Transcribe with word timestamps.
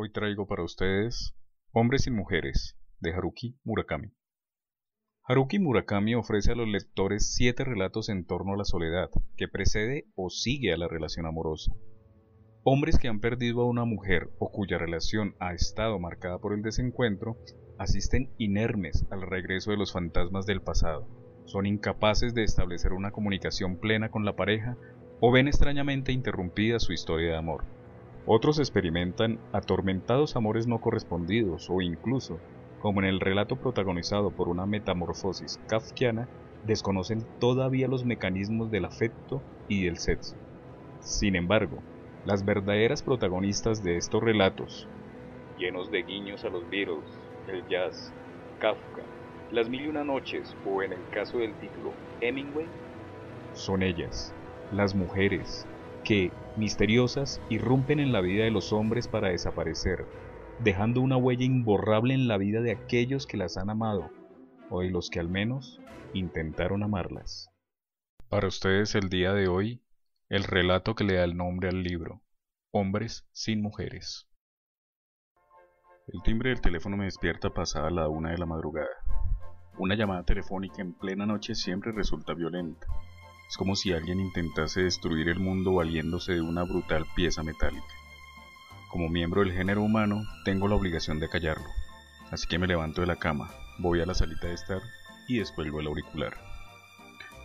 hoy 0.00 0.10
traigo 0.10 0.46
para 0.46 0.62
ustedes 0.62 1.34
Hombres 1.72 2.06
y 2.06 2.10
Mujeres 2.10 2.74
de 3.00 3.12
Haruki 3.12 3.58
Murakami. 3.64 4.08
Haruki 5.24 5.58
Murakami 5.58 6.14
ofrece 6.14 6.52
a 6.52 6.54
los 6.54 6.66
lectores 6.66 7.34
siete 7.34 7.64
relatos 7.64 8.08
en 8.08 8.24
torno 8.24 8.54
a 8.54 8.56
la 8.56 8.64
soledad, 8.64 9.10
que 9.36 9.46
precede 9.46 10.06
o 10.14 10.30
sigue 10.30 10.72
a 10.72 10.78
la 10.78 10.88
relación 10.88 11.26
amorosa. 11.26 11.74
Hombres 12.64 12.98
que 12.98 13.08
han 13.08 13.20
perdido 13.20 13.60
a 13.60 13.66
una 13.66 13.84
mujer 13.84 14.30
o 14.38 14.50
cuya 14.50 14.78
relación 14.78 15.34
ha 15.38 15.52
estado 15.52 15.98
marcada 15.98 16.38
por 16.38 16.54
el 16.54 16.62
desencuentro, 16.62 17.36
asisten 17.76 18.32
inermes 18.38 19.04
al 19.10 19.20
regreso 19.20 19.70
de 19.70 19.76
los 19.76 19.92
fantasmas 19.92 20.46
del 20.46 20.62
pasado. 20.62 21.08
Son 21.44 21.66
incapaces 21.66 22.32
de 22.32 22.44
establecer 22.44 22.94
una 22.94 23.10
comunicación 23.10 23.76
plena 23.76 24.10
con 24.10 24.24
la 24.24 24.34
pareja 24.34 24.78
o 25.20 25.30
ven 25.30 25.46
extrañamente 25.46 26.10
interrumpida 26.10 26.80
su 26.80 26.94
historia 26.94 27.32
de 27.32 27.36
amor. 27.36 27.79
Otros 28.24 28.58
experimentan 28.58 29.38
atormentados 29.52 30.36
amores 30.36 30.66
no 30.66 30.78
correspondidos 30.80 31.66
o 31.68 31.80
incluso, 31.80 32.38
como 32.78 33.00
en 33.00 33.06
el 33.06 33.20
relato 33.20 33.56
protagonizado 33.56 34.30
por 34.30 34.48
una 34.48 34.66
metamorfosis 34.66 35.58
kafkiana, 35.68 36.28
desconocen 36.62 37.26
todavía 37.38 37.88
los 37.88 38.04
mecanismos 38.04 38.70
del 38.70 38.84
afecto 38.84 39.42
y 39.68 39.84
del 39.84 39.98
sexo. 39.98 40.36
Sin 41.00 41.34
embargo, 41.34 41.82
las 42.24 42.44
verdaderas 42.44 43.02
protagonistas 43.02 43.82
de 43.82 43.96
estos 43.96 44.22
relatos, 44.22 44.86
llenos 45.56 45.90
de 45.90 46.02
guiños 46.02 46.44
a 46.44 46.50
los 46.50 46.68
Beatles, 46.68 47.08
el 47.46 47.66
jazz, 47.68 48.12
Kafka, 48.58 49.02
las 49.50 49.68
mil 49.68 49.82
y 49.82 49.88
una 49.88 50.04
noches 50.04 50.54
o 50.64 50.82
en 50.82 50.92
el 50.92 51.08
caso 51.10 51.38
del 51.38 51.56
título 51.58 51.92
Hemingway, 52.20 52.66
son 53.52 53.82
ellas, 53.82 54.36
las 54.70 54.94
mujeres, 54.94 55.66
que, 56.10 56.32
misteriosas, 56.56 57.40
irrumpen 57.50 58.00
en 58.00 58.10
la 58.10 58.20
vida 58.20 58.42
de 58.42 58.50
los 58.50 58.72
hombres 58.72 59.06
para 59.06 59.28
desaparecer, 59.28 60.06
dejando 60.58 61.00
una 61.02 61.16
huella 61.16 61.44
imborrable 61.44 62.14
en 62.14 62.26
la 62.26 62.36
vida 62.36 62.60
de 62.62 62.72
aquellos 62.72 63.28
que 63.28 63.36
las 63.36 63.56
han 63.56 63.70
amado, 63.70 64.10
o 64.70 64.80
de 64.80 64.90
los 64.90 65.08
que 65.08 65.20
al 65.20 65.28
menos 65.28 65.80
intentaron 66.12 66.82
amarlas. 66.82 67.48
Para 68.28 68.48
ustedes 68.48 68.96
el 68.96 69.08
día 69.08 69.34
de 69.34 69.46
hoy, 69.46 69.84
el 70.28 70.42
relato 70.42 70.96
que 70.96 71.04
le 71.04 71.14
da 71.14 71.22
el 71.22 71.36
nombre 71.36 71.68
al 71.68 71.84
libro, 71.84 72.22
Hombres 72.72 73.28
sin 73.30 73.62
Mujeres. 73.62 74.26
El 76.08 76.22
timbre 76.24 76.50
del 76.50 76.60
teléfono 76.60 76.96
me 76.96 77.04
despierta 77.04 77.50
pasada 77.50 77.88
la 77.88 78.08
una 78.08 78.32
de 78.32 78.38
la 78.38 78.46
madrugada. 78.46 78.88
Una 79.78 79.94
llamada 79.94 80.24
telefónica 80.24 80.82
en 80.82 80.92
plena 80.92 81.24
noche 81.24 81.54
siempre 81.54 81.92
resulta 81.92 82.34
violenta. 82.34 82.88
Es 83.50 83.56
como 83.56 83.74
si 83.74 83.92
alguien 83.92 84.20
intentase 84.20 84.84
destruir 84.84 85.28
el 85.28 85.40
mundo 85.40 85.74
valiéndose 85.74 86.34
de 86.34 86.40
una 86.40 86.62
brutal 86.62 87.04
pieza 87.16 87.42
metálica. 87.42 87.84
Como 88.88 89.08
miembro 89.08 89.40
del 89.40 89.52
género 89.52 89.82
humano, 89.82 90.22
tengo 90.44 90.68
la 90.68 90.76
obligación 90.76 91.18
de 91.18 91.28
callarlo, 91.28 91.66
así 92.30 92.46
que 92.46 92.60
me 92.60 92.68
levanto 92.68 93.00
de 93.00 93.08
la 93.08 93.16
cama, 93.16 93.50
voy 93.78 94.00
a 94.00 94.06
la 94.06 94.14
salita 94.14 94.46
de 94.46 94.54
estar 94.54 94.80
y 95.26 95.38
descuelgo 95.38 95.80
el 95.80 95.88
auricular. 95.88 96.38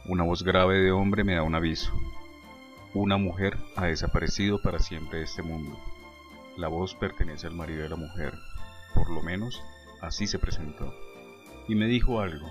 Una 0.06 0.24
voz 0.24 0.44
grave 0.44 0.78
de 0.78 0.92
hombre 0.92 1.24
me 1.24 1.34
da 1.34 1.42
un 1.42 1.56
aviso. 1.56 1.92
Una 2.94 3.18
mujer 3.18 3.58
ha 3.76 3.88
desaparecido 3.88 4.62
para 4.62 4.78
siempre 4.78 5.18
de 5.18 5.26
este 5.26 5.42
mundo. 5.42 5.76
La 6.56 6.68
voz 6.68 6.94
pertenece 6.94 7.48
al 7.48 7.56
marido 7.56 7.82
de 7.82 7.90
la 7.90 7.96
mujer, 7.96 8.36
por 8.94 9.10
lo 9.10 9.24
menos 9.24 9.60
así 10.02 10.28
se 10.28 10.38
presentó. 10.38 10.94
Y 11.68 11.74
me 11.74 11.88
dijo 11.88 12.22
algo, 12.22 12.48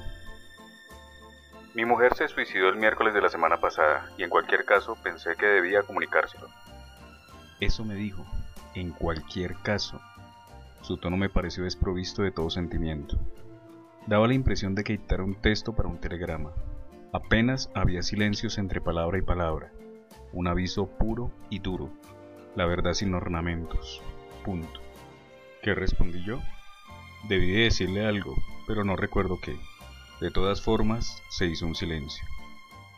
mi 1.75 1.85
mujer 1.85 2.15
se 2.15 2.29
suicidó 2.29 2.69
el 2.69 2.77
miércoles 2.77 3.15
de 3.15 3.21
la 3.21 3.29
semana 3.29 3.57
pasada 3.59 4.09
y 4.17 4.23
en 4.23 4.31
cualquier 4.31 4.65
caso 4.65 4.97
pensé 5.03 5.35
que 5.37 5.47
debía 5.47 5.83
comunicárselo. 5.83 6.49
Eso 7.61 7.85
me 7.85 7.95
dijo, 7.95 8.25
en 8.75 8.93
cualquier 8.93 9.57
caso. 9.57 10.01
Su 10.83 10.99
tono 10.99 11.17
me 11.17 11.29
pareció 11.29 11.65
desprovisto 11.65 12.23
de 12.23 12.31
todo 12.31 12.49
sentimiento. 12.51 13.19
Daba 14.07 14.29
la 14.29 14.35
impresión 14.35 14.75
de 14.75 14.85
que 14.85 14.93
dictara 14.93 15.25
un 15.25 15.35
texto 15.35 15.75
para 15.75 15.89
un 15.89 15.99
telegrama. 15.99 16.53
Apenas 17.13 17.71
había 17.75 18.03
silencios 18.03 18.59
entre 18.59 18.81
palabra 18.81 19.19
y 19.19 19.23
palabra. 19.23 19.73
Un 20.33 20.47
aviso 20.47 20.87
puro 20.87 21.33
y 21.51 21.59
duro. 21.59 21.91
La 22.55 22.67
verdad 22.67 22.93
sin 22.93 23.15
ornamentos. 23.15 24.03
Punto. 24.45 24.81
¿Qué 25.63 25.75
respondí 25.75 26.23
yo? 26.25 26.39
Debí 27.29 27.51
decirle 27.51 28.07
algo, 28.07 28.35
pero 28.67 28.85
no 28.85 28.95
recuerdo 28.95 29.41
qué. 29.41 29.57
De 30.21 30.31
todas 30.31 30.63
formas, 30.63 31.23
se 31.29 31.47
hizo 31.47 31.67
un 31.67 31.75
silencio. 31.75 32.25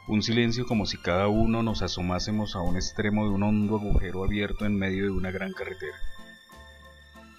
Un 0.07 0.23
silencio 0.23 0.67
como 0.67 0.87
si 0.87 0.99
cada 0.99 1.29
uno 1.29 1.63
nos 1.63 1.83
asomásemos 1.83 2.55
a 2.55 2.61
un 2.61 2.77
extremo 2.77 3.25
de 3.25 3.31
un 3.31 3.43
hondo 3.43 3.77
agujero 3.77 4.23
abierto 4.23 4.67
en 4.67 4.77
medio 4.77 5.05
de 5.05 5.11
una 5.11 5.31
gran 5.31 5.53
carretera. 5.53 5.97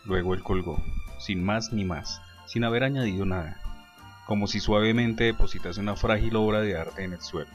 Luego 0.04 0.34
él 0.34 0.44
colgó, 0.44 0.84
sin 1.20 1.44
más 1.44 1.72
ni 1.72 1.86
más, 1.86 2.22
sin 2.48 2.64
haber 2.64 2.84
añadido 2.84 3.26
nada, 3.26 3.62
como 4.26 4.48
si 4.48 4.60
suavemente 4.60 5.26
depositase 5.26 5.80
una 5.80 5.96
frágil 5.96 6.36
obra 6.36 6.62
de 6.62 6.78
arte 6.78 7.04
en 7.04 7.14
el 7.14 7.22
suelo. 7.22 7.52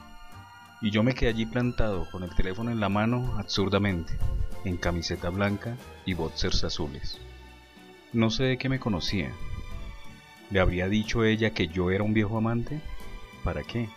Y 0.81 0.91
yo 0.91 1.03
me 1.03 1.13
quedé 1.13 1.29
allí 1.29 1.45
plantado, 1.45 2.09
con 2.09 2.23
el 2.23 2.33
teléfono 2.35 2.71
en 2.71 2.79
la 2.79 2.89
mano, 2.89 3.37
absurdamente, 3.37 4.17
en 4.65 4.77
camiseta 4.77 5.29
blanca 5.29 5.77
y 6.05 6.13
boxers 6.13 6.63
azules. 6.63 7.19
No 8.13 8.29
sé 8.29 8.43
de 8.43 8.57
qué 8.57 8.69
me 8.69 8.79
conocía, 8.79 9.31
¿Le 10.53 10.59
habría 10.59 10.87
dicho 10.87 11.23
ella 11.23 11.49
que 11.49 11.67
yo 11.67 11.89
era 11.89 12.03
un 12.03 12.13
viejo 12.13 12.37
amante? 12.37 12.79
¿Para 13.43 13.63
qué? 13.63 13.89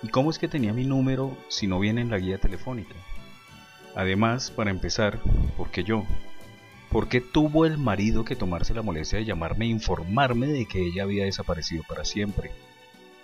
¿Y 0.00 0.06
cómo 0.10 0.30
es 0.30 0.38
que 0.38 0.46
tenía 0.46 0.72
mi 0.72 0.84
número 0.84 1.36
si 1.48 1.66
no 1.66 1.80
viene 1.80 2.02
en 2.02 2.10
la 2.12 2.18
guía 2.18 2.38
telefónica? 2.38 2.94
Además, 3.96 4.52
para 4.52 4.70
empezar, 4.70 5.18
¿por 5.56 5.72
qué 5.72 5.82
yo? 5.82 6.04
¿Por 6.88 7.08
qué 7.08 7.20
tuvo 7.20 7.66
el 7.66 7.78
marido 7.78 8.24
que 8.24 8.36
tomarse 8.36 8.74
la 8.74 8.82
molestia 8.82 9.18
de 9.18 9.24
llamarme 9.24 9.64
e 9.64 9.70
informarme 9.70 10.46
de 10.46 10.66
que 10.66 10.86
ella 10.86 11.02
había 11.02 11.24
desaparecido 11.24 11.82
para 11.88 12.04
siempre? 12.04 12.52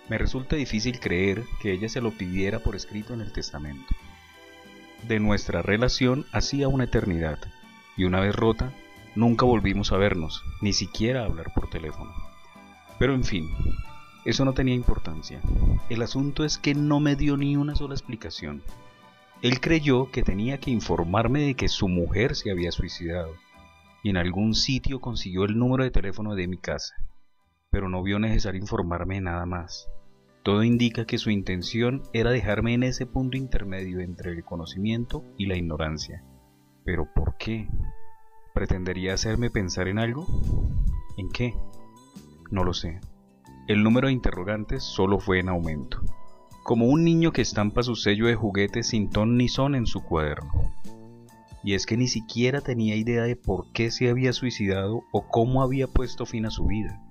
Me 0.09 0.17
resulta 0.17 0.57
difícil 0.57 0.99
creer 0.99 1.45
que 1.61 1.71
ella 1.71 1.87
se 1.87 2.01
lo 2.01 2.11
pidiera 2.11 2.59
por 2.59 2.75
escrito 2.75 3.13
en 3.13 3.21
el 3.21 3.31
testamento. 3.31 3.95
De 5.07 5.21
nuestra 5.21 5.61
relación 5.61 6.25
hacía 6.33 6.67
una 6.67 6.83
eternidad, 6.83 7.39
y 7.95 8.03
una 8.03 8.19
vez 8.19 8.35
rota, 8.35 8.73
nunca 9.15 9.45
volvimos 9.45 9.93
a 9.93 9.97
vernos, 9.97 10.43
ni 10.59 10.73
siquiera 10.73 11.21
a 11.21 11.27
hablar 11.27 11.53
por 11.53 11.69
teléfono. 11.69 12.30
Pero 13.01 13.15
en 13.15 13.23
fin, 13.23 13.49
eso 14.25 14.45
no 14.45 14.53
tenía 14.53 14.75
importancia. 14.75 15.41
El 15.89 16.03
asunto 16.03 16.45
es 16.45 16.59
que 16.59 16.75
no 16.75 16.99
me 16.99 17.15
dio 17.15 17.35
ni 17.35 17.55
una 17.55 17.73
sola 17.73 17.95
explicación. 17.95 18.61
Él 19.41 19.59
creyó 19.59 20.11
que 20.11 20.21
tenía 20.21 20.59
que 20.59 20.69
informarme 20.69 21.41
de 21.41 21.55
que 21.55 21.67
su 21.67 21.87
mujer 21.87 22.35
se 22.35 22.51
había 22.51 22.71
suicidado, 22.71 23.33
y 24.03 24.11
en 24.11 24.17
algún 24.17 24.53
sitio 24.53 25.01
consiguió 25.01 25.45
el 25.45 25.57
número 25.57 25.83
de 25.83 25.89
teléfono 25.89 26.35
de 26.35 26.47
mi 26.47 26.59
casa, 26.59 26.93
pero 27.71 27.89
no 27.89 28.03
vio 28.03 28.19
necesario 28.19 28.61
informarme 28.61 29.19
nada 29.19 29.47
más. 29.47 29.89
Todo 30.43 30.61
indica 30.61 31.05
que 31.05 31.17
su 31.17 31.31
intención 31.31 32.03
era 32.13 32.29
dejarme 32.29 32.75
en 32.75 32.83
ese 32.83 33.07
punto 33.07 33.35
intermedio 33.35 33.99
entre 33.99 34.29
el 34.31 34.43
conocimiento 34.43 35.25
y 35.39 35.47
la 35.47 35.57
ignorancia. 35.57 36.23
Pero 36.85 37.11
¿por 37.15 37.35
qué? 37.37 37.67
¿Pretendería 38.53 39.15
hacerme 39.15 39.49
pensar 39.49 39.87
en 39.87 39.97
algo? 39.97 40.27
¿En 41.17 41.29
qué? 41.29 41.55
No 42.51 42.65
lo 42.65 42.73
sé. 42.73 42.99
El 43.67 43.81
número 43.81 44.07
de 44.07 44.13
interrogantes 44.13 44.83
solo 44.83 45.19
fue 45.19 45.39
en 45.39 45.47
aumento, 45.47 46.01
como 46.63 46.87
un 46.87 47.05
niño 47.05 47.31
que 47.31 47.41
estampa 47.41 47.81
su 47.81 47.95
sello 47.95 48.27
de 48.27 48.35
juguete 48.35 48.83
sin 48.83 49.09
ton 49.09 49.37
ni 49.37 49.47
son 49.47 49.73
en 49.73 49.85
su 49.85 50.03
cuaderno. 50.03 50.51
Y 51.63 51.75
es 51.75 51.85
que 51.85 51.95
ni 51.95 52.09
siquiera 52.09 52.59
tenía 52.59 52.97
idea 52.97 53.23
de 53.23 53.37
por 53.37 53.71
qué 53.71 53.89
se 53.89 54.09
había 54.09 54.33
suicidado 54.33 55.03
o 55.13 55.27
cómo 55.29 55.63
había 55.63 55.87
puesto 55.87 56.25
fin 56.25 56.45
a 56.45 56.51
su 56.51 56.65
vida. 56.65 57.01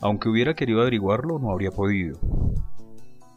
Aunque 0.00 0.28
hubiera 0.28 0.54
querido 0.54 0.80
averiguarlo, 0.82 1.40
no 1.40 1.50
habría 1.50 1.72
podido. 1.72 2.20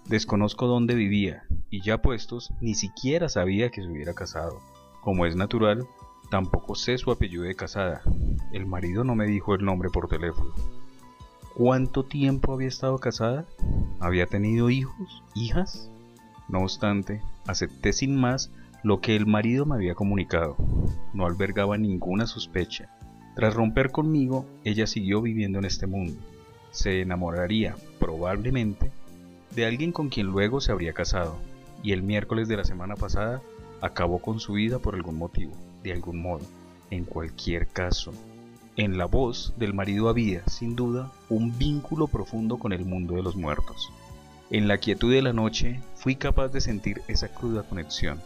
Desconozco 0.08 0.68
dónde 0.68 0.94
vivía, 0.94 1.42
y 1.72 1.82
ya 1.82 2.04
puestos, 2.04 2.54
ni 2.62 2.76
siquiera 2.76 3.30
sabía 3.30 3.72
que 3.72 3.82
se 3.82 3.88
hubiera 3.88 4.14
casado. 4.14 4.60
Como 5.02 5.26
es 5.26 5.36
natural, 5.36 5.88
tampoco 6.30 6.76
sé 6.76 7.00
su 7.00 7.10
apellido 7.10 7.44
de 7.44 7.56
casada. 7.56 8.04
El 8.52 8.68
marido 8.68 9.04
no 9.04 9.16
me 9.16 9.26
dijo 9.26 9.56
el 9.56 9.66
nombre 9.66 9.90
por 9.90 10.08
teléfono 10.08 10.54
cuánto 11.56 12.04
tiempo 12.04 12.54
había 12.54 12.68
estado 12.68 12.98
casada, 12.98 13.46
había 14.00 14.26
tenido 14.26 14.70
hijos, 14.70 15.24
hijas. 15.36 15.90
No 16.48 16.60
obstante, 16.60 17.22
acepté 17.48 17.94
sin 17.94 18.16
más 18.16 18.52
lo 18.84 19.00
que 19.00 19.16
el 19.16 19.26
marido 19.26 19.66
me 19.66 19.76
había 19.76 19.96
comunicado. 19.96 20.56
No 21.14 21.26
albergaba 21.26 21.78
ninguna 21.78 22.28
sospecha. 22.28 22.90
Tras 23.36 23.54
romper 23.54 23.92
conmigo, 23.92 24.46
ella 24.64 24.88
siguió 24.88 25.22
viviendo 25.22 25.60
en 25.60 25.66
este 25.66 25.88
mundo. 25.88 26.20
Se 26.72 27.02
enamoraría, 27.02 27.76
probablemente, 28.00 28.92
de 29.56 29.66
alguien 29.66 29.92
con 29.92 30.10
quien 30.10 30.28
luego 30.28 30.62
se 30.62 30.72
habría 30.72 30.94
casado, 30.94 31.38
y 31.84 31.92
el 31.92 32.04
miércoles 32.04 32.48
de 32.48 32.58
la 32.58 32.64
semana 32.64 32.96
pasada 32.96 33.42
acabó 33.82 34.20
con 34.20 34.40
su 34.40 34.54
vida 34.54 34.80
por 34.80 34.96
algún 34.96 35.18
motivo, 35.18 35.54
de 35.84 35.94
algún 35.94 36.22
modo. 36.22 36.46
En 36.90 37.06
cualquier 37.06 37.68
caso, 37.68 38.14
en 38.78 38.98
la 38.98 39.06
voz 39.06 39.54
del 39.58 39.74
marido 39.74 40.08
había, 40.08 40.48
sin 40.48 40.76
duda, 40.76 41.12
un 41.30 41.58
vínculo 41.58 42.08
profundo 42.08 42.58
con 42.58 42.72
el 42.72 42.86
mundo 42.86 43.16
de 43.16 43.24
los 43.24 43.36
muertos. 43.36 43.92
En 44.50 44.68
la 44.68 44.78
quietud 44.78 45.12
de 45.12 45.22
la 45.22 45.34
noche 45.34 45.82
fui 45.96 46.16
capaz 46.16 46.50
de 46.50 46.62
sentir 46.62 47.02
esa 47.08 47.28
cruda 47.28 47.64
conexión. 47.64 48.22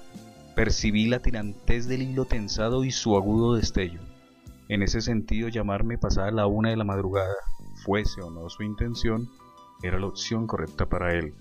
Percibí 0.56 1.08
la 1.08 1.20
tirantez 1.20 1.88
del 1.88 2.04
hilo 2.04 2.26
tensado 2.26 2.84
y 2.84 2.92
su 2.92 3.16
agudo 3.16 3.56
destello. 3.56 4.00
En 4.70 4.82
ese 4.82 5.02
sentido, 5.02 5.50
llamarme 5.50 5.98
pasada 5.98 6.32
la 6.32 6.48
una 6.48 6.70
de 6.70 6.78
la 6.78 6.84
madrugada, 6.84 7.36
fuese 7.84 8.22
o 8.22 8.32
no 8.32 8.50
su 8.50 8.64
intención, 8.64 9.30
era 9.84 10.00
la 10.00 10.08
opción 10.08 10.48
correcta 10.48 10.88
para 10.88 11.14
él. 11.14 11.34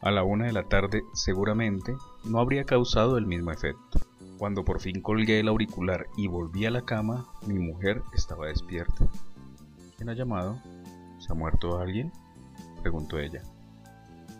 A 0.00 0.10
la 0.10 0.24
una 0.24 0.46
de 0.46 0.52
la 0.52 0.64
tarde, 0.64 1.02
seguramente, 1.12 1.94
no 2.24 2.38
habría 2.38 2.64
causado 2.64 3.18
el 3.18 3.26
mismo 3.26 3.52
efecto. 3.52 4.00
Cuando 4.44 4.62
por 4.62 4.78
fin 4.78 5.00
colgué 5.00 5.40
el 5.40 5.48
auricular 5.48 6.06
y 6.18 6.26
volví 6.26 6.66
a 6.66 6.70
la 6.70 6.82
cama, 6.82 7.26
mi 7.46 7.58
mujer 7.58 8.02
estaba 8.12 8.48
despierta. 8.48 9.08
¿Quién 9.96 10.10
ha 10.10 10.12
llamado? 10.12 10.60
¿Se 11.18 11.32
ha 11.32 11.34
muerto 11.34 11.78
alguien? 11.78 12.12
preguntó 12.82 13.18
ella. 13.18 13.40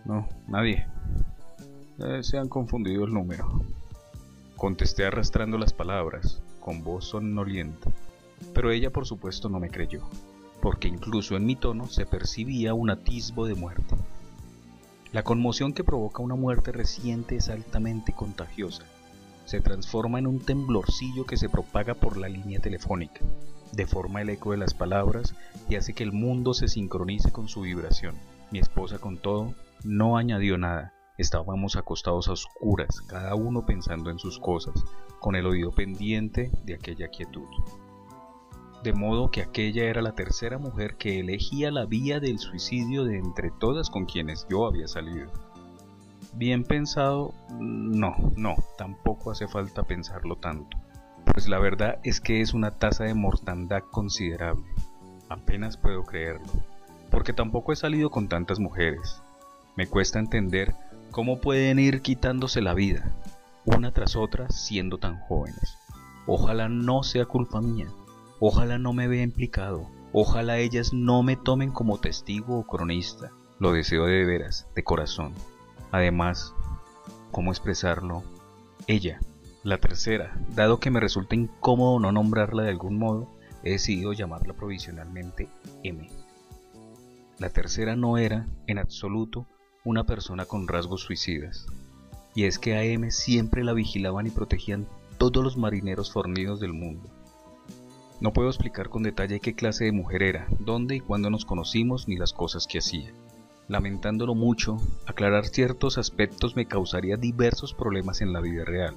No, 0.05 0.29
nadie. 0.47 0.87
Eh, 2.01 2.23
se 2.23 2.37
han 2.37 2.51
confundido 2.51 3.07
el 3.07 3.15
número. 3.15 3.63
Contesté 4.57 5.07
arrastrando 5.07 5.57
las 5.57 5.73
palabras, 5.73 6.43
con 6.61 6.85
voz 6.85 7.07
somnolienta, 7.07 7.91
pero 8.53 8.73
ella 8.73 8.91
por 8.91 9.07
supuesto 9.07 9.49
no 9.49 9.59
me 9.59 9.71
creyó, 9.71 10.03
porque 10.61 10.87
incluso 10.87 11.35
en 11.35 11.47
mi 11.47 11.57
tono 11.57 11.87
se 11.87 12.05
percibía 12.05 12.75
un 12.75 12.91
atisbo 12.91 13.47
de 13.47 13.55
muerte. 13.55 13.97
La 15.13 15.23
conmoción 15.23 15.73
que 15.73 15.83
provoca 15.83 16.23
una 16.23 16.35
muerte 16.35 16.73
reciente 16.73 17.37
es 17.37 17.49
altamente 17.49 18.13
contagiosa. 18.13 18.85
Se 19.45 19.61
transforma 19.61 20.19
en 20.19 20.27
un 20.27 20.41
temblorcillo 20.41 21.27
que 21.27 21.37
se 21.37 21.49
propaga 21.49 21.95
por 21.95 22.17
la 22.17 22.29
línea 22.29 22.61
telefónica, 22.61 23.21
deforma 23.73 24.23
el 24.23 24.31
eco 24.31 24.53
de 24.53 24.57
las 24.57 24.75
palabras 24.75 25.35
y 25.69 25.77
hace 25.77 25.93
que 25.93 26.03
el 26.03 26.13
mundo 26.13 26.55
se 26.55 26.69
sincronice 26.69 27.33
con 27.33 27.49
su 27.49 27.63
vibración. 27.63 28.15
Mi 28.51 28.59
esposa 28.59 28.99
con 28.99 29.19
todo 29.19 29.55
no 29.85 30.17
añadió 30.17 30.57
nada. 30.59 30.93
Estábamos 31.19 31.77
acostados 31.77 32.29
a 32.29 32.33
oscuras, 32.33 33.01
cada 33.03 33.35
uno 33.35 33.67
pensando 33.67 34.11
en 34.11 34.19
sus 34.19 34.39
cosas, 34.39 34.75
con 35.21 35.37
el 35.37 35.47
oído 35.47 35.73
pendiente 35.73 36.51
de 36.65 36.75
aquella 36.75 37.09
quietud. 37.09 37.47
De 38.83 38.93
modo 38.93 39.31
que 39.31 39.41
aquella 39.41 39.85
era 39.85 40.03
la 40.03 40.13
tercera 40.13 40.59
mujer 40.59 40.97
que 40.97 41.21
elegía 41.21 41.71
la 41.71 41.87
vía 41.87 42.21
del 42.21 42.39
suicidio 42.39 43.05
de 43.05 43.19
entre 43.19 43.51
todas 43.51 43.91
con 43.91 44.07
quienes 44.07 44.47
yo 44.51 44.67
había 44.67 44.89
salido. 44.89 45.31
Bien 46.37 46.65
pensado, 46.65 47.33
no, 47.61 48.17
no, 48.37 48.57
tampoco 48.77 49.31
hace 49.31 49.47
falta 49.47 49.85
pensarlo 49.85 50.35
tanto, 50.35 50.77
pues 51.33 51.49
la 51.49 51.61
verdad 51.61 52.01
es 52.03 52.21
que 52.21 52.41
es 52.41 52.55
una 52.55 52.73
tasa 52.73 53.05
de 53.05 53.15
mortandad 53.15 53.85
considerable. 53.93 54.67
Apenas 55.29 55.77
puedo 55.77 56.03
creerlo, 56.03 56.53
porque 57.13 57.33
tampoco 57.33 57.73
he 57.73 57.77
salido 57.77 58.11
con 58.11 58.29
tantas 58.29 58.59
mujeres. 58.59 59.23
Me 59.77 59.87
cuesta 59.87 60.19
entender 60.19 60.75
cómo 61.13 61.41
pueden 61.41 61.79
ir 61.79 62.03
quitándose 62.03 62.61
la 62.61 62.75
vida, 62.75 63.15
una 63.65 63.93
tras 63.93 64.17
otra, 64.17 64.51
siendo 64.51 64.99
tan 64.99 65.21
jóvenes. 65.21 65.79
Ojalá 66.27 66.69
no 66.69 67.05
sea 67.05 67.27
culpa 67.27 67.61
mía, 67.61 67.87
ojalá 68.41 68.79
no 68.79 68.93
me 68.93 69.07
vea 69.07 69.23
implicado, 69.23 69.89
ojalá 70.13 70.59
ellas 70.59 70.93
no 70.93 71.23
me 71.23 71.37
tomen 71.37 71.71
como 71.71 71.99
testigo 71.99 72.59
o 72.59 72.67
cronista. 72.67 73.31
Lo 73.61 73.73
deseo 73.73 74.07
de 74.07 74.25
veras, 74.25 74.67
de 74.75 74.83
corazón. 74.83 75.33
Además, 75.95 76.53
¿cómo 77.31 77.53
expresarlo? 77.53 78.25
Ella, 78.89 79.21
la 79.63 79.79
tercera, 79.79 80.37
dado 80.49 80.81
que 80.81 80.91
me 80.91 80.99
resulta 80.99 81.37
incómodo 81.37 82.01
no 82.01 82.11
nombrarla 82.11 82.65
de 82.65 82.71
algún 82.71 82.99
modo, 82.99 83.29
he 83.63 83.71
decidido 83.71 84.13
llamarla 84.13 84.55
provisionalmente 84.55 85.49
M. 85.85 86.11
La 87.39 87.49
tercera 87.49 87.95
no 87.95 88.19
era, 88.19 88.49
en 88.67 88.79
absoluto, 88.79 89.47
una 89.85 90.03
persona 90.03 90.47
con 90.47 90.67
rasgos 90.67 91.03
suicidas. 91.03 91.69
Y 92.35 92.47
es 92.47 92.59
que 92.59 92.75
a 92.75 92.83
M 92.83 93.13
siempre 93.13 93.63
la 93.63 93.73
vigilaban 93.73 94.27
y 94.27 94.31
protegían 94.31 94.89
todos 95.17 95.45
los 95.45 95.57
marineros 95.57 96.11
fornidos 96.11 96.59
del 96.59 96.73
mundo. 96.73 97.09
No 98.21 98.33
puedo 98.33 98.49
explicar 98.49 98.89
con 98.89 99.05
detalle 99.05 99.39
qué 99.39 99.55
clase 99.55 99.85
de 99.85 99.93
mujer 99.93 100.25
era, 100.25 100.49
dónde 100.59 100.97
y 100.97 101.01
cuándo 101.01 101.31
nos 101.31 101.45
conocimos 101.45 102.09
ni 102.09 102.17
las 102.17 102.33
cosas 102.33 102.67
que 102.67 102.79
hacía. 102.79 103.13
Lamentándolo 103.69 104.35
mucho, 104.35 104.77
aclarar 105.07 105.47
ciertos 105.47 105.97
aspectos 105.97 106.55
me 106.55 106.67
causaría 106.67 107.17
diversos 107.17 107.73
problemas 107.73 108.21
en 108.21 108.33
la 108.33 108.41
vida 108.41 108.65
real. 108.65 108.97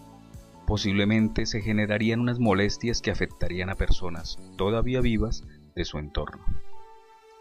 Posiblemente 0.66 1.46
se 1.46 1.62
generarían 1.62 2.20
unas 2.20 2.40
molestias 2.40 3.02
que 3.02 3.12
afectarían 3.12 3.70
a 3.70 3.76
personas 3.76 4.38
todavía 4.58 5.00
vivas 5.00 5.46
de 5.76 5.86
su 5.86 5.98
entorno. 5.98 6.44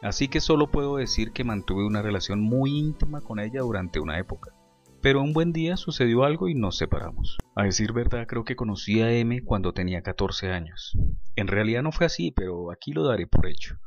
Así 0.02 0.28
que 0.28 0.40
solo 0.40 0.70
puedo 0.70 0.96
decir 0.96 1.32
que 1.32 1.42
mantuve 1.42 1.84
una 1.84 2.02
relación 2.02 2.40
muy 2.40 2.78
íntima 2.78 3.20
con 3.20 3.40
ella 3.40 3.62
durante 3.62 3.98
una 3.98 4.18
época. 4.18 4.52
Pero 5.02 5.20
un 5.20 5.32
buen 5.32 5.52
día 5.52 5.76
sucedió 5.76 6.22
algo 6.22 6.48
y 6.48 6.54
nos 6.54 6.76
separamos. 6.76 7.38
A 7.56 7.64
decir 7.64 7.92
verdad, 7.92 8.26
creo 8.28 8.44
que 8.44 8.56
conocí 8.56 9.00
a 9.00 9.10
M 9.10 9.42
cuando 9.42 9.72
tenía 9.72 10.02
14 10.02 10.52
años. 10.52 10.96
En 11.34 11.48
realidad 11.48 11.82
no 11.82 11.90
fue 11.90 12.06
así, 12.06 12.30
pero 12.30 12.70
aquí 12.70 12.92
lo 12.92 13.04
daré 13.04 13.26
por 13.26 13.46
hecho. 13.46 13.78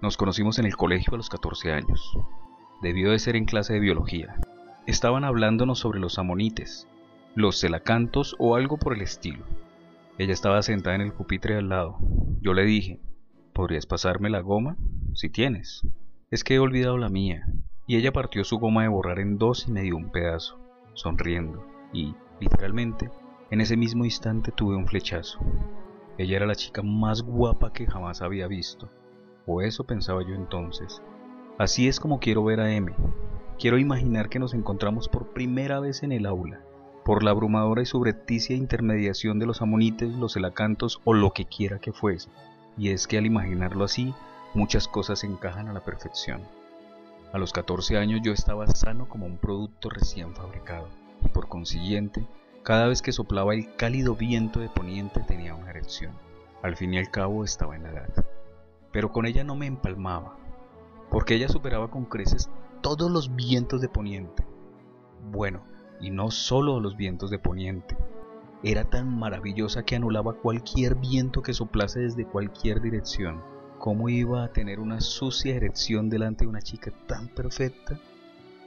Nos 0.00 0.16
conocimos 0.16 0.58
en 0.60 0.66
el 0.66 0.76
colegio 0.76 1.14
a 1.14 1.16
los 1.16 1.28
14 1.28 1.72
años. 1.72 2.12
Debió 2.80 3.10
de 3.10 3.18
ser 3.18 3.36
en 3.36 3.44
clase 3.44 3.74
de 3.74 3.80
biología. 3.80 4.36
Estaban 4.86 5.24
hablándonos 5.24 5.80
sobre 5.80 5.98
los 5.98 6.18
amonites, 6.18 6.86
los 7.34 7.60
celacantos 7.60 8.36
o 8.38 8.54
algo 8.54 8.78
por 8.78 8.94
el 8.94 9.02
estilo. 9.02 9.44
Ella 10.16 10.32
estaba 10.32 10.62
sentada 10.62 10.96
en 10.96 11.02
el 11.02 11.12
pupitre 11.12 11.56
al 11.56 11.68
lado. 11.68 11.98
Yo 12.40 12.54
le 12.54 12.64
dije, 12.64 13.00
¿podrías 13.52 13.86
pasarme 13.86 14.30
la 14.30 14.40
goma? 14.40 14.76
si 15.14 15.28
tienes. 15.28 15.84
Es 16.30 16.44
que 16.44 16.54
he 16.54 16.58
olvidado 16.60 16.96
la 16.98 17.08
mía. 17.08 17.46
Y 17.88 17.96
ella 17.96 18.12
partió 18.12 18.44
su 18.44 18.58
goma 18.58 18.82
de 18.82 18.88
borrar 18.88 19.18
en 19.18 19.38
dos 19.38 19.66
y 19.66 19.72
me 19.72 19.82
dio 19.82 19.96
un 19.96 20.10
pedazo, 20.10 20.60
sonriendo. 20.94 21.66
Y, 21.92 22.14
literalmente, 22.38 23.10
en 23.50 23.60
ese 23.60 23.76
mismo 23.76 24.04
instante 24.04 24.52
tuve 24.52 24.76
un 24.76 24.86
flechazo. 24.86 25.40
Ella 26.18 26.36
era 26.36 26.46
la 26.46 26.54
chica 26.54 26.82
más 26.82 27.22
guapa 27.22 27.72
que 27.72 27.86
jamás 27.86 28.22
había 28.22 28.46
visto. 28.46 28.88
O 29.46 29.62
eso 29.62 29.84
pensaba 29.84 30.22
yo 30.22 30.34
entonces. 30.34 31.02
Así 31.58 31.88
es 31.88 31.98
como 31.98 32.20
quiero 32.20 32.44
ver 32.44 32.60
a 32.60 32.72
M. 32.72 32.92
Quiero 33.58 33.78
imaginar 33.78 34.28
que 34.28 34.38
nos 34.38 34.54
encontramos 34.54 35.08
por 35.08 35.32
primera 35.32 35.80
vez 35.80 36.04
en 36.04 36.12
el 36.12 36.24
aula, 36.24 36.60
por 37.04 37.24
la 37.24 37.32
abrumadora 37.32 37.82
y 37.82 37.86
subrepticia 37.86 38.54
intermediación 38.54 39.40
de 39.40 39.46
los 39.46 39.60
amonites, 39.60 40.14
los 40.14 40.36
elacantos 40.36 41.00
o 41.02 41.14
lo 41.14 41.32
que 41.32 41.46
quiera 41.46 41.80
que 41.80 41.92
fuese. 41.92 42.30
Y 42.76 42.90
es 42.90 43.08
que 43.08 43.18
al 43.18 43.26
imaginarlo 43.26 43.82
así, 43.82 44.14
muchas 44.54 44.86
cosas 44.86 45.24
encajan 45.24 45.66
a 45.66 45.72
la 45.72 45.80
perfección. 45.80 46.42
A 47.32 47.38
los 47.38 47.52
14 47.52 47.98
años 47.98 48.20
yo 48.22 48.30
estaba 48.30 48.68
sano 48.68 49.08
como 49.08 49.26
un 49.26 49.38
producto 49.38 49.90
recién 49.90 50.36
fabricado 50.36 50.86
y 51.24 51.28
por 51.28 51.48
consiguiente, 51.48 52.24
cada 52.62 52.86
vez 52.86 53.02
que 53.02 53.10
soplaba 53.10 53.54
el 53.54 53.74
cálido 53.74 54.14
viento 54.14 54.60
de 54.60 54.68
poniente 54.68 55.24
tenía 55.26 55.56
una 55.56 55.70
erección. 55.70 56.12
Al 56.62 56.76
fin 56.76 56.94
y 56.94 56.98
al 56.98 57.10
cabo 57.10 57.42
estaba 57.42 57.74
en 57.74 57.82
la 57.82 57.90
edad. 57.90 58.26
Pero 58.92 59.10
con 59.10 59.26
ella 59.26 59.42
no 59.42 59.56
me 59.56 59.66
empalmaba, 59.66 60.36
porque 61.10 61.34
ella 61.34 61.48
superaba 61.48 61.90
con 61.90 62.04
creces 62.04 62.50
todos 62.80 63.10
los 63.10 63.34
vientos 63.34 63.80
de 63.80 63.88
poniente. 63.88 64.44
Bueno, 65.30 65.62
y 66.00 66.10
no 66.10 66.30
solo 66.30 66.80
los 66.80 66.96
vientos 66.96 67.30
de 67.30 67.38
poniente. 67.38 67.96
Era 68.62 68.84
tan 68.84 69.18
maravillosa 69.18 69.84
que 69.84 69.96
anulaba 69.96 70.34
cualquier 70.34 70.96
viento 70.96 71.42
que 71.42 71.54
soplase 71.54 72.00
desde 72.00 72.24
cualquier 72.24 72.80
dirección 72.80 73.40
¿Cómo 73.78 74.08
iba 74.08 74.42
a 74.42 74.52
tener 74.52 74.80
una 74.80 75.00
sucia 75.00 75.54
erección 75.54 76.10
delante 76.10 76.44
de 76.44 76.48
una 76.48 76.60
chica 76.60 76.90
tan 77.06 77.28
perfecta? 77.28 77.96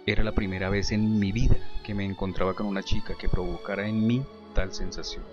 Era 0.05 0.23
la 0.23 0.31
primera 0.31 0.69
vez 0.69 0.93
en 0.93 1.19
mi 1.19 1.33
vida 1.33 1.57
que 1.83 1.93
me 1.93 2.05
encontraba 2.05 2.53
con 2.53 2.65
una 2.65 2.81
chica 2.81 3.15
que 3.19 3.27
provocara 3.27 3.87
en 3.87 4.07
mí 4.07 4.23
tal 4.55 4.71
sensación. 4.71 5.25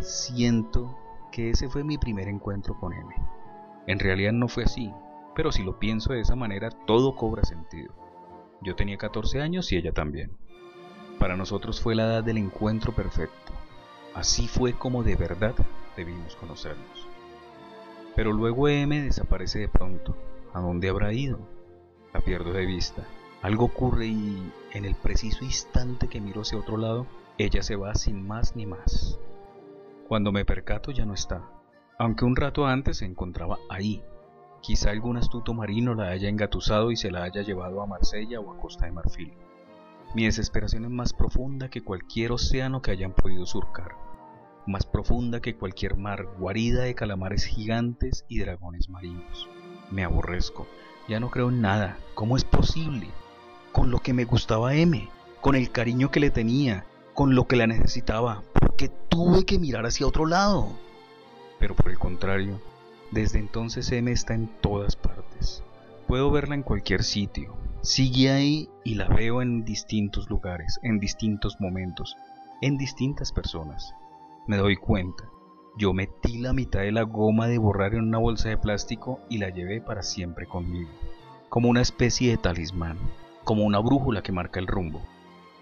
Siento 0.00 0.94
que 1.32 1.50
ese 1.50 1.70
fue 1.70 1.84
mi 1.84 1.96
primer 1.96 2.28
encuentro 2.28 2.78
con 2.78 2.92
M. 2.92 3.14
En 3.86 3.98
realidad 3.98 4.32
no 4.32 4.46
fue 4.46 4.64
así, 4.64 4.92
pero 5.36 5.52
si 5.52 5.62
lo 5.62 5.78
pienso 5.78 6.14
de 6.14 6.20
esa 6.20 6.34
manera 6.34 6.70
todo 6.70 7.14
cobra 7.14 7.44
sentido. 7.44 7.92
Yo 8.62 8.74
tenía 8.74 8.96
14 8.96 9.42
años 9.42 9.70
y 9.70 9.76
ella 9.76 9.92
también. 9.92 10.32
Para 11.18 11.36
nosotros 11.36 11.78
fue 11.78 11.94
la 11.94 12.04
edad 12.04 12.24
del 12.24 12.38
encuentro 12.38 12.94
perfecto. 12.94 13.52
Así 14.14 14.48
fue 14.48 14.72
como 14.72 15.02
de 15.02 15.14
verdad 15.14 15.54
debimos 15.94 16.34
conocernos. 16.36 17.06
Pero 18.14 18.32
luego 18.32 18.66
M 18.68 18.98
desaparece 19.02 19.58
de 19.58 19.68
pronto. 19.68 20.16
¿A 20.54 20.60
dónde 20.60 20.88
habrá 20.88 21.12
ido? 21.12 21.38
La 22.14 22.20
pierdo 22.22 22.54
de 22.54 22.64
vista. 22.64 23.04
Algo 23.42 23.66
ocurre 23.66 24.06
y 24.06 24.50
en 24.72 24.86
el 24.86 24.94
preciso 24.94 25.44
instante 25.44 26.08
que 26.08 26.20
miro 26.20 26.40
hacia 26.40 26.58
otro 26.58 26.78
lado, 26.78 27.06
ella 27.36 27.62
se 27.62 27.76
va 27.76 27.94
sin 27.94 28.26
más 28.26 28.56
ni 28.56 28.64
más. 28.64 29.20
Cuando 30.08 30.32
me 30.32 30.46
percato 30.46 30.92
ya 30.92 31.04
no 31.04 31.12
está, 31.12 31.42
aunque 31.98 32.24
un 32.24 32.36
rato 32.36 32.66
antes 32.66 32.98
se 32.98 33.04
encontraba 33.04 33.58
ahí. 33.68 34.02
Quizá 34.66 34.90
algún 34.90 35.16
astuto 35.16 35.54
marino 35.54 35.94
la 35.94 36.08
haya 36.08 36.28
engatusado 36.28 36.90
y 36.90 36.96
se 36.96 37.12
la 37.12 37.22
haya 37.22 37.42
llevado 37.42 37.82
a 37.82 37.86
Marsella 37.86 38.40
o 38.40 38.52
a 38.52 38.58
Costa 38.58 38.86
de 38.86 38.92
Marfil. 38.92 39.32
Mi 40.14 40.24
desesperación 40.24 40.84
es 40.84 40.90
más 40.90 41.12
profunda 41.12 41.70
que 41.70 41.84
cualquier 41.84 42.32
océano 42.32 42.82
que 42.82 42.90
hayan 42.90 43.12
podido 43.12 43.46
surcar 43.46 43.92
más 44.66 44.84
profunda 44.84 45.40
que 45.40 45.56
cualquier 45.56 45.96
mar, 45.96 46.26
guarida 46.38 46.82
de 46.82 46.94
calamares 46.94 47.44
gigantes 47.44 48.24
y 48.28 48.40
dragones 48.40 48.88
marinos. 48.88 49.48
Me 49.90 50.02
aborrezco, 50.02 50.66
ya 51.08 51.20
no 51.20 51.30
creo 51.30 51.50
en 51.50 51.60
nada. 51.60 51.98
¿Cómo 52.14 52.36
es 52.36 52.44
posible? 52.44 53.06
Con 53.72 53.90
lo 53.90 54.00
que 54.00 54.12
me 54.12 54.24
gustaba 54.24 54.74
M, 54.74 55.08
con 55.40 55.54
el 55.54 55.70
cariño 55.70 56.10
que 56.10 56.20
le 56.20 56.30
tenía, 56.30 56.84
con 57.14 57.34
lo 57.34 57.46
que 57.46 57.56
la 57.56 57.68
necesitaba, 57.68 58.42
porque 58.52 58.88
tuve 58.88 59.44
que 59.44 59.58
mirar 59.58 59.86
hacia 59.86 60.06
otro 60.06 60.26
lado. 60.26 60.68
Pero 61.60 61.76
por 61.76 61.90
el 61.90 61.98
contrario, 61.98 62.60
desde 63.10 63.38
entonces 63.38 63.90
M 63.92 64.10
está 64.10 64.34
en 64.34 64.48
todas 64.60 64.96
partes. 64.96 65.62
Puedo 66.06 66.30
verla 66.30 66.54
en 66.54 66.62
cualquier 66.62 67.02
sitio. 67.02 67.54
Sigue 67.82 68.30
ahí 68.30 68.68
y 68.84 68.94
la 68.94 69.08
veo 69.08 69.42
en 69.42 69.64
distintos 69.64 70.28
lugares, 70.28 70.78
en 70.82 70.98
distintos 70.98 71.60
momentos, 71.60 72.16
en 72.60 72.78
distintas 72.78 73.32
personas. 73.32 73.94
Me 74.46 74.56
doy 74.56 74.76
cuenta. 74.76 75.24
Yo 75.78 75.92
metí 75.92 76.38
la 76.38 76.52
mitad 76.52 76.80
de 76.80 76.92
la 76.92 77.02
goma 77.02 77.48
de 77.48 77.58
borrar 77.58 77.94
en 77.94 78.04
una 78.04 78.18
bolsa 78.18 78.48
de 78.48 78.56
plástico 78.56 79.20
y 79.28 79.38
la 79.38 79.50
llevé 79.50 79.80
para 79.80 80.02
siempre 80.02 80.46
conmigo, 80.46 80.88
como 81.48 81.68
una 81.68 81.82
especie 81.82 82.30
de 82.30 82.38
talismán, 82.38 82.98
como 83.44 83.64
una 83.64 83.78
brújula 83.78 84.22
que 84.22 84.32
marca 84.32 84.58
el 84.58 84.66
rumbo. 84.66 85.02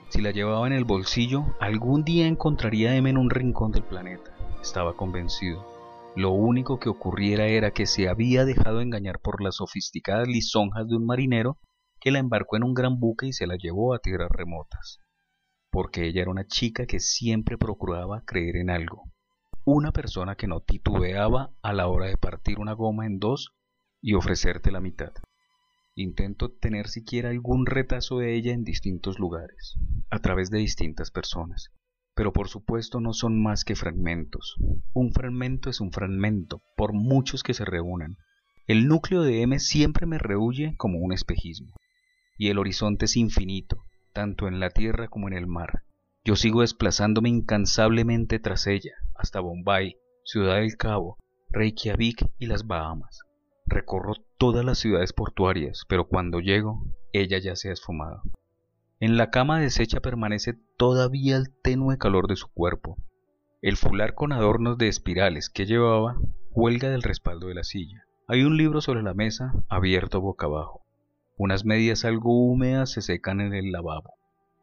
Si 0.09 0.23
la 0.23 0.31
llevaba 0.31 0.67
en 0.67 0.73
el 0.73 0.85
bolsillo, 0.85 1.45
algún 1.59 2.05
día 2.05 2.27
encontraría 2.27 2.91
a 2.91 2.97
M 2.97 3.11
en 3.11 3.19
un 3.19 3.31
rincón 3.31 3.73
del 3.73 3.83
planeta. 3.83 4.31
Estaba 4.63 4.95
convencido. 4.95 5.74
Lo 6.17 6.31
único 6.31 6.79
que 6.79 6.89
ocurriera 6.89 7.49
era 7.49 7.73
que 7.73 7.87
se 7.87 8.09
había 8.09 8.45
dejado 8.45 8.81
engañar 8.81 9.19
por 9.19 9.43
las 9.43 9.57
sofisticadas 9.57 10.29
lisonjas 10.29 10.87
de 10.87 10.95
un 10.95 11.05
marinero 11.07 11.59
que 12.01 12.13
la 12.13 12.21
embarcó 12.21 12.57
en 12.57 12.63
un 12.63 12.73
gran 12.73 13.01
buque 13.01 13.27
y 13.27 13.33
se 13.33 13.49
la 13.49 13.57
llevó 13.57 13.95
a 13.95 13.99
tierras 13.99 14.31
remotas. 14.31 15.01
Porque 15.71 16.07
ella 16.07 16.23
era 16.23 16.31
una 16.31 16.47
chica 16.47 16.87
que 16.87 17.01
siempre 17.01 17.59
procuraba 17.59 18.23
creer 18.25 18.57
en 18.57 18.71
algo. 18.71 19.11
Una 19.65 19.91
persona 19.91 20.37
que 20.37 20.47
no 20.47 20.61
titubeaba 20.61 21.53
a 21.63 21.73
la 21.73 21.89
hora 21.89 22.07
de 22.07 22.17
partir 22.17 22.61
una 22.61 22.75
goma 22.75 23.07
en 23.07 23.19
dos 23.19 23.53
y 24.01 24.15
ofrecerte 24.15 24.71
la 24.71 24.81
mitad. 24.81 25.15
Intento 25.97 26.53
tener 26.53 26.87
siquiera 26.87 27.31
algún 27.31 27.67
retazo 27.67 28.19
de 28.19 28.37
ella 28.37 28.53
en 28.53 28.63
distintos 28.63 29.19
lugares, 29.19 29.75
a 30.11 30.21
través 30.21 30.51
de 30.51 30.59
distintas 30.59 31.11
personas. 31.11 31.73
Pero 32.15 32.33
por 32.33 32.49
supuesto 32.49 33.01
no 33.01 33.13
son 33.13 33.43
más 33.43 33.65
que 33.65 33.75
fragmentos. 33.75 34.57
Un 34.93 35.13
fragmento 35.13 35.71
es 35.71 35.81
un 35.81 35.93
fragmento, 35.93 36.63
por 36.77 36.93
muchos 36.93 37.43
que 37.43 37.55
se 37.55 37.65
reúnan. 37.65 38.17
El 38.67 38.89
núcleo 38.89 39.23
de 39.23 39.43
M 39.43 39.59
siempre 39.59 40.07
me 40.07 40.19
rehuye 40.19 40.75
como 40.77 40.99
un 40.99 41.13
espejismo. 41.13 41.75
Y 42.39 42.49
el 42.49 42.59
horizonte 42.59 43.05
es 43.05 43.17
infinito, 43.17 43.83
tanto 44.13 44.49
en 44.49 44.61
la 44.61 44.71
tierra 44.71 45.09
como 45.09 45.29
en 45.29 45.35
el 45.35 45.47
mar. 45.47 45.83
Yo 46.25 46.37
sigo 46.37 46.63
desplazándome 46.63 47.29
incansablemente 47.29 48.39
tras 48.39 48.67
ella, 48.67 48.93
hasta 49.15 49.41
Bombay, 49.41 49.97
Ciudad 50.25 50.57
del 50.57 50.77
Cabo, 50.77 51.19
Reykjavik 51.51 52.27
y 52.39 52.47
las 52.47 52.67
Bahamas. 52.67 53.21
Recorro 53.67 54.15
todas 54.39 54.65
las 54.65 54.79
ciudades 54.79 55.13
portuarias, 55.13 55.85
pero 55.89 56.09
cuando 56.09 56.41
llego, 56.41 56.87
ella 57.13 57.39
ya 57.39 57.57
se 57.57 57.69
ha 57.69 57.73
esfumado. 57.73 58.23
En 59.01 59.17
la 59.17 59.31
cama 59.31 59.61
deshecha 59.61 60.01
permanece 60.01 60.55
todavía 60.77 61.37
el 61.37 61.51
tenue 61.63 61.99
calor 61.99 62.29
de 62.29 62.37
su 62.37 62.49
cuerpo. 62.49 62.97
El 63.61 63.77
fular 63.77 64.15
con 64.15 64.33
adornos 64.33 64.79
de 64.79 64.89
espirales 64.89 65.51
que 65.51 65.67
llevaba 65.67 66.17
cuelga 66.51 66.89
del 66.89 67.03
respaldo 67.03 67.49
de 67.49 67.55
la 67.55 67.65
silla. 67.65 68.05
Hay 68.29 68.43
un 68.43 68.57
libro 68.57 68.81
sobre 68.81 69.03
la 69.03 69.13
mesa, 69.13 69.53
abierto 69.69 70.21
boca 70.21 70.47
abajo. 70.47 70.83
Unas 71.37 71.65
medias 71.65 72.05
algo 72.05 72.47
húmedas 72.47 72.93
se 72.93 73.03
secan 73.03 73.41
en 73.41 73.53
el 73.55 73.73
lavabo. 73.73 74.15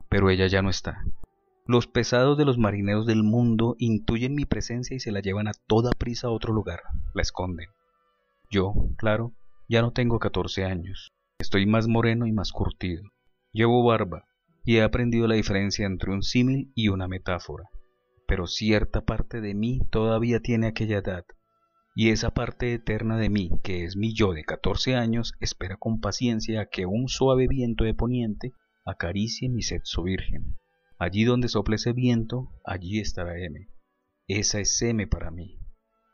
Pero 0.09 0.29
ella 0.29 0.47
ya 0.47 0.61
no 0.61 0.69
está. 0.69 1.03
Los 1.67 1.87
pesados 1.87 2.37
de 2.37 2.45
los 2.45 2.57
marineros 2.57 3.05
del 3.05 3.23
mundo 3.23 3.75
intuyen 3.77 4.33
mi 4.33 4.45
presencia 4.45 4.95
y 4.95 4.99
se 4.99 5.11
la 5.11 5.19
llevan 5.19 5.47
a 5.47 5.53
toda 5.67 5.91
prisa 5.91 6.27
a 6.27 6.31
otro 6.31 6.53
lugar, 6.53 6.81
la 7.13 7.21
esconden. 7.21 7.67
Yo, 8.49 8.73
claro, 8.97 9.33
ya 9.69 9.81
no 9.81 9.91
tengo 9.91 10.19
14 10.19 10.65
años. 10.65 11.11
Estoy 11.39 11.65
más 11.65 11.87
moreno 11.87 12.25
y 12.25 12.31
más 12.31 12.51
curtido. 12.51 13.03
Llevo 13.53 13.83
barba 13.83 14.25
y 14.63 14.77
he 14.77 14.83
aprendido 14.83 15.27
la 15.27 15.35
diferencia 15.35 15.85
entre 15.85 16.11
un 16.11 16.23
símil 16.23 16.71
y 16.75 16.89
una 16.89 17.07
metáfora. 17.07 17.69
Pero 18.27 18.47
cierta 18.47 19.01
parte 19.01 19.41
de 19.41 19.53
mí 19.53 19.81
todavía 19.89 20.39
tiene 20.39 20.67
aquella 20.67 20.99
edad. 20.99 21.25
Y 21.95 22.09
esa 22.09 22.31
parte 22.31 22.73
eterna 22.73 23.17
de 23.17 23.29
mí, 23.29 23.51
que 23.63 23.83
es 23.83 23.97
mi 23.97 24.13
yo 24.13 24.33
de 24.33 24.43
14 24.43 24.95
años, 24.95 25.33
espera 25.41 25.75
con 25.77 25.99
paciencia 25.99 26.61
a 26.61 26.65
que 26.67 26.85
un 26.85 27.09
suave 27.09 27.47
viento 27.47 27.83
de 27.83 27.93
poniente 27.93 28.53
acaricie 28.85 29.49
mi 29.49 29.61
sexo 29.61 30.03
virgen. 30.03 30.55
Allí 30.97 31.25
donde 31.25 31.49
sople 31.49 31.75
ese 31.75 31.91
viento, 31.91 32.53
allí 32.63 32.99
estará 32.99 33.37
M. 33.37 33.67
Esa 34.27 34.59
es 34.59 34.81
M 34.81 35.07
para 35.07 35.31
mí. 35.31 35.59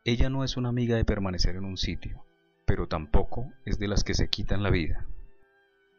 Ella 0.03 0.29
no 0.29 0.43
es 0.43 0.57
una 0.57 0.69
amiga 0.69 0.95
de 0.95 1.05
permanecer 1.05 1.55
en 1.55 1.65
un 1.65 1.77
sitio 1.77 2.23
pero 2.67 2.87
tampoco 2.87 3.53
es 3.65 3.79
de 3.79 3.87
las 3.87 4.03
que 4.03 4.13
se 4.13 4.29
quitan 4.29 4.61
la 4.61 4.69
vida. 4.69 5.07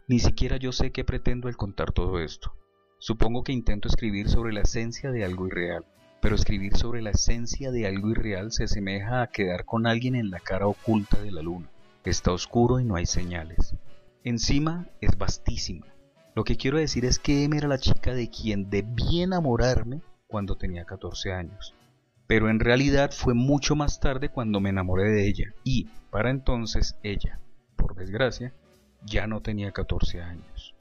Ni 0.08 0.18
siquiera 0.18 0.56
yo 0.56 0.72
sé 0.72 0.90
qué 0.90 1.04
pretendo 1.04 1.48
al 1.48 1.56
contar 1.56 1.92
todo 1.92 2.18
esto. 2.18 2.52
Supongo 2.98 3.44
que 3.44 3.52
intento 3.52 3.88
escribir 3.88 4.28
sobre 4.28 4.52
la 4.52 4.62
esencia 4.62 5.12
de 5.12 5.24
algo 5.24 5.46
irreal, 5.46 5.84
pero 6.20 6.34
escribir 6.34 6.76
sobre 6.76 7.02
la 7.02 7.10
esencia 7.10 7.70
de 7.70 7.86
algo 7.86 8.10
irreal 8.10 8.50
se 8.50 8.64
asemeja 8.64 9.22
a 9.22 9.28
quedar 9.28 9.64
con 9.64 9.86
alguien 9.86 10.16
en 10.16 10.30
la 10.30 10.40
cara 10.40 10.66
oculta 10.66 11.20
de 11.20 11.30
la 11.30 11.42
luna. 11.42 11.70
Está 12.04 12.32
oscuro 12.32 12.80
y 12.80 12.84
no 12.84 12.96
hay 12.96 13.06
señales. 13.06 13.74
Encima 14.24 14.88
es 15.00 15.16
vastísima. 15.16 15.86
Lo 16.34 16.42
que 16.42 16.56
quiero 16.56 16.78
decir 16.78 17.04
es 17.04 17.18
que 17.18 17.44
Em 17.44 17.52
era 17.52 17.68
la 17.68 17.78
chica 17.78 18.14
de 18.14 18.30
quien 18.30 18.70
debí 18.70 19.22
enamorarme 19.22 20.00
cuando 20.26 20.56
tenía 20.56 20.84
14 20.84 21.32
años 21.32 21.74
pero 22.28 22.50
en 22.50 22.60
realidad 22.60 23.10
fue 23.10 23.34
mucho 23.34 23.74
más 23.74 24.00
tarde 24.00 24.28
cuando 24.28 24.60
me 24.60 24.68
enamoré 24.68 25.10
de 25.10 25.26
ella 25.26 25.54
y, 25.64 25.88
para 26.10 26.30
entonces, 26.30 26.96
ella, 27.02 27.40
por 27.74 27.96
desgracia, 27.96 28.52
ya 29.04 29.26
no 29.26 29.40
tenía 29.40 29.72
14 29.72 30.22
años. 30.22 30.74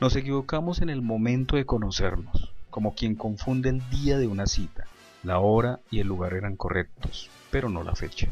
Nos 0.00 0.16
equivocamos 0.16 0.80
en 0.80 0.90
el 0.90 1.02
momento 1.02 1.56
de 1.56 1.64
conocernos, 1.64 2.52
como 2.70 2.94
quien 2.94 3.14
confunde 3.14 3.68
el 3.68 3.88
día 3.90 4.18
de 4.18 4.26
una 4.26 4.46
cita. 4.46 4.84
La 5.22 5.38
hora 5.38 5.80
y 5.90 6.00
el 6.00 6.08
lugar 6.08 6.34
eran 6.34 6.56
correctos, 6.56 7.30
pero 7.50 7.68
no 7.68 7.84
la 7.84 7.94
fecha. 7.94 8.28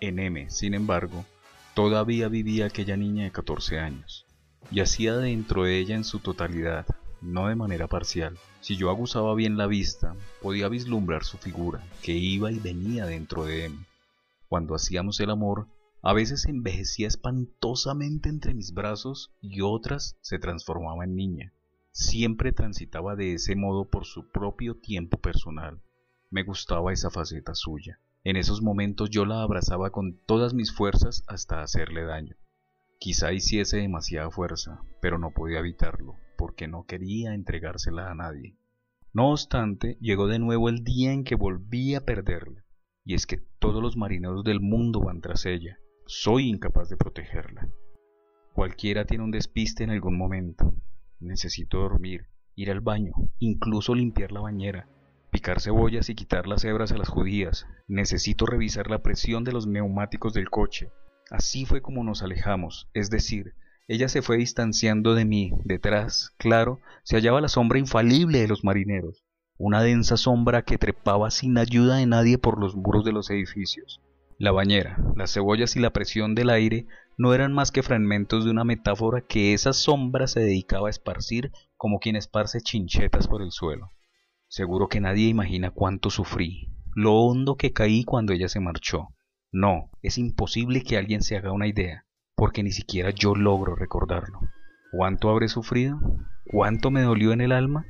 En 0.00 0.18
M, 0.18 0.50
sin 0.50 0.74
embargo, 0.74 1.24
todavía 1.74 2.28
vivía 2.28 2.66
aquella 2.66 2.96
niña 2.96 3.24
de 3.24 3.30
14 3.30 3.78
años, 3.78 4.26
y 4.70 4.80
hacía 4.80 5.16
dentro 5.16 5.64
de 5.64 5.78
ella 5.78 5.94
en 5.94 6.04
su 6.04 6.18
totalidad, 6.18 6.86
no 7.20 7.48
de 7.48 7.54
manera 7.54 7.86
parcial. 7.86 8.36
Si 8.60 8.76
yo 8.76 8.90
aguzaba 8.90 9.34
bien 9.34 9.56
la 9.56 9.66
vista, 9.66 10.14
podía 10.42 10.68
vislumbrar 10.68 11.24
su 11.24 11.38
figura, 11.38 11.80
que 12.02 12.12
iba 12.12 12.50
y 12.50 12.58
venía 12.58 13.06
dentro 13.06 13.44
de 13.44 13.66
él. 13.66 13.78
Cuando 14.48 14.74
hacíamos 14.74 15.20
el 15.20 15.30
amor, 15.30 15.66
a 16.06 16.12
veces 16.12 16.44
envejecía 16.44 17.08
espantosamente 17.08 18.28
entre 18.28 18.52
mis 18.52 18.74
brazos 18.74 19.32
y 19.40 19.62
otras 19.62 20.18
se 20.20 20.38
transformaba 20.38 21.04
en 21.04 21.16
niña. 21.16 21.54
Siempre 21.92 22.52
transitaba 22.52 23.16
de 23.16 23.32
ese 23.32 23.56
modo 23.56 23.88
por 23.88 24.04
su 24.04 24.28
propio 24.28 24.76
tiempo 24.76 25.16
personal. 25.16 25.80
Me 26.30 26.42
gustaba 26.42 26.92
esa 26.92 27.10
faceta 27.10 27.54
suya. 27.54 28.00
En 28.22 28.36
esos 28.36 28.60
momentos 28.60 29.08
yo 29.08 29.24
la 29.24 29.42
abrazaba 29.42 29.90
con 29.90 30.18
todas 30.26 30.52
mis 30.52 30.74
fuerzas 30.74 31.24
hasta 31.26 31.62
hacerle 31.62 32.04
daño. 32.04 32.36
Quizá 32.98 33.32
hiciese 33.32 33.78
demasiada 33.78 34.30
fuerza, 34.30 34.82
pero 35.00 35.18
no 35.18 35.30
podía 35.30 35.60
evitarlo 35.60 36.16
porque 36.36 36.68
no 36.68 36.84
quería 36.84 37.32
entregársela 37.32 38.10
a 38.10 38.14
nadie. 38.14 38.56
No 39.14 39.30
obstante, 39.30 39.96
llegó 40.02 40.26
de 40.26 40.38
nuevo 40.38 40.68
el 40.68 40.84
día 40.84 41.12
en 41.12 41.24
que 41.24 41.34
volví 41.34 41.94
a 41.94 42.04
perderla, 42.04 42.62
y 43.04 43.14
es 43.14 43.26
que 43.26 43.38
todos 43.58 43.82
los 43.82 43.96
marineros 43.96 44.44
del 44.44 44.60
mundo 44.60 45.00
van 45.00 45.22
tras 45.22 45.46
ella. 45.46 45.78
Soy 46.06 46.50
incapaz 46.50 46.90
de 46.90 46.98
protegerla. 46.98 47.66
Cualquiera 48.52 49.06
tiene 49.06 49.24
un 49.24 49.30
despiste 49.30 49.84
en 49.84 49.90
algún 49.90 50.18
momento. 50.18 50.74
Necesito 51.18 51.78
dormir, 51.78 52.26
ir 52.54 52.70
al 52.70 52.82
baño, 52.82 53.12
incluso 53.38 53.94
limpiar 53.94 54.30
la 54.30 54.40
bañera, 54.40 54.86
picar 55.30 55.62
cebollas 55.62 56.10
y 56.10 56.14
quitar 56.14 56.46
las 56.46 56.62
hebras 56.64 56.92
a 56.92 56.98
las 56.98 57.08
judías. 57.08 57.66
Necesito 57.88 58.44
revisar 58.44 58.90
la 58.90 59.02
presión 59.02 59.44
de 59.44 59.52
los 59.52 59.66
neumáticos 59.66 60.34
del 60.34 60.50
coche. 60.50 60.90
Así 61.30 61.64
fue 61.64 61.80
como 61.80 62.04
nos 62.04 62.22
alejamos, 62.22 62.90
es 62.92 63.08
decir, 63.08 63.54
ella 63.88 64.08
se 64.10 64.20
fue 64.20 64.36
distanciando 64.36 65.14
de 65.14 65.24
mí. 65.24 65.52
Detrás, 65.64 66.34
claro, 66.36 66.80
se 67.02 67.16
hallaba 67.16 67.40
la 67.40 67.48
sombra 67.48 67.78
infalible 67.78 68.40
de 68.40 68.48
los 68.48 68.62
marineros, 68.62 69.24
una 69.56 69.82
densa 69.82 70.18
sombra 70.18 70.66
que 70.66 70.76
trepaba 70.76 71.30
sin 71.30 71.56
ayuda 71.56 71.96
de 71.96 72.04
nadie 72.04 72.36
por 72.36 72.60
los 72.60 72.76
muros 72.76 73.06
de 73.06 73.12
los 73.12 73.30
edificios. 73.30 74.02
La 74.38 74.50
bañera, 74.50 74.98
las 75.16 75.32
cebollas 75.32 75.76
y 75.76 75.80
la 75.80 75.92
presión 75.92 76.34
del 76.34 76.50
aire 76.50 76.86
no 77.16 77.34
eran 77.34 77.52
más 77.52 77.70
que 77.70 77.82
fragmentos 77.82 78.44
de 78.44 78.50
una 78.50 78.64
metáfora 78.64 79.20
que 79.20 79.54
esa 79.54 79.72
sombra 79.72 80.26
se 80.26 80.40
dedicaba 80.40 80.88
a 80.88 80.90
esparcir 80.90 81.52
como 81.76 82.00
quien 82.00 82.16
esparce 82.16 82.60
chinchetas 82.60 83.28
por 83.28 83.42
el 83.42 83.52
suelo. 83.52 83.90
Seguro 84.48 84.88
que 84.88 85.00
nadie 85.00 85.28
imagina 85.28 85.70
cuánto 85.70 86.10
sufrí, 86.10 86.72
lo 86.94 87.14
hondo 87.14 87.56
que 87.56 87.72
caí 87.72 88.04
cuando 88.04 88.32
ella 88.32 88.48
se 88.48 88.60
marchó. 88.60 89.08
No, 89.52 89.90
es 90.02 90.18
imposible 90.18 90.82
que 90.82 90.96
alguien 90.96 91.22
se 91.22 91.36
haga 91.36 91.52
una 91.52 91.68
idea 91.68 92.04
porque 92.34 92.62
ni 92.62 92.72
siquiera 92.72 93.10
yo 93.10 93.34
logro 93.34 93.76
recordarlo. 93.76 94.40
¿Cuánto 94.92 95.30
habré 95.30 95.48
sufrido? 95.48 96.00
¿Cuánto 96.44 96.90
me 96.90 97.02
dolió 97.02 97.32
en 97.32 97.40
el 97.40 97.52
alma? 97.52 97.86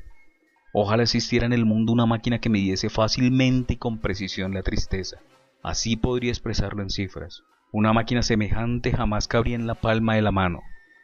Ojalá 0.73 1.03
existiera 1.05 1.47
en 1.47 1.53
el 1.53 1.65
mundo 1.65 1.93
una 1.93 2.07
máquina 2.07 2.41
que 2.41 2.51
midiese 2.51 2.91
fácilmente 2.91 3.75
y 3.75 3.77
con 3.77 4.01
precisión 4.01 4.55
la 4.55 4.63
tristeza. 4.63 5.19
Así 5.65 5.97
podría 5.97 6.31
expresarlo 6.31 6.83
en 6.83 6.91
cifras. 6.91 7.43
Una 7.73 7.95
máquina 7.95 8.23
semejante 8.23 8.93
jamás 8.93 9.27
cabría 9.27 9.57
en 9.57 9.67
la 9.67 9.75
palma 9.75 10.15
de 10.15 10.21
la 10.21 10.31
mano. 10.31 10.61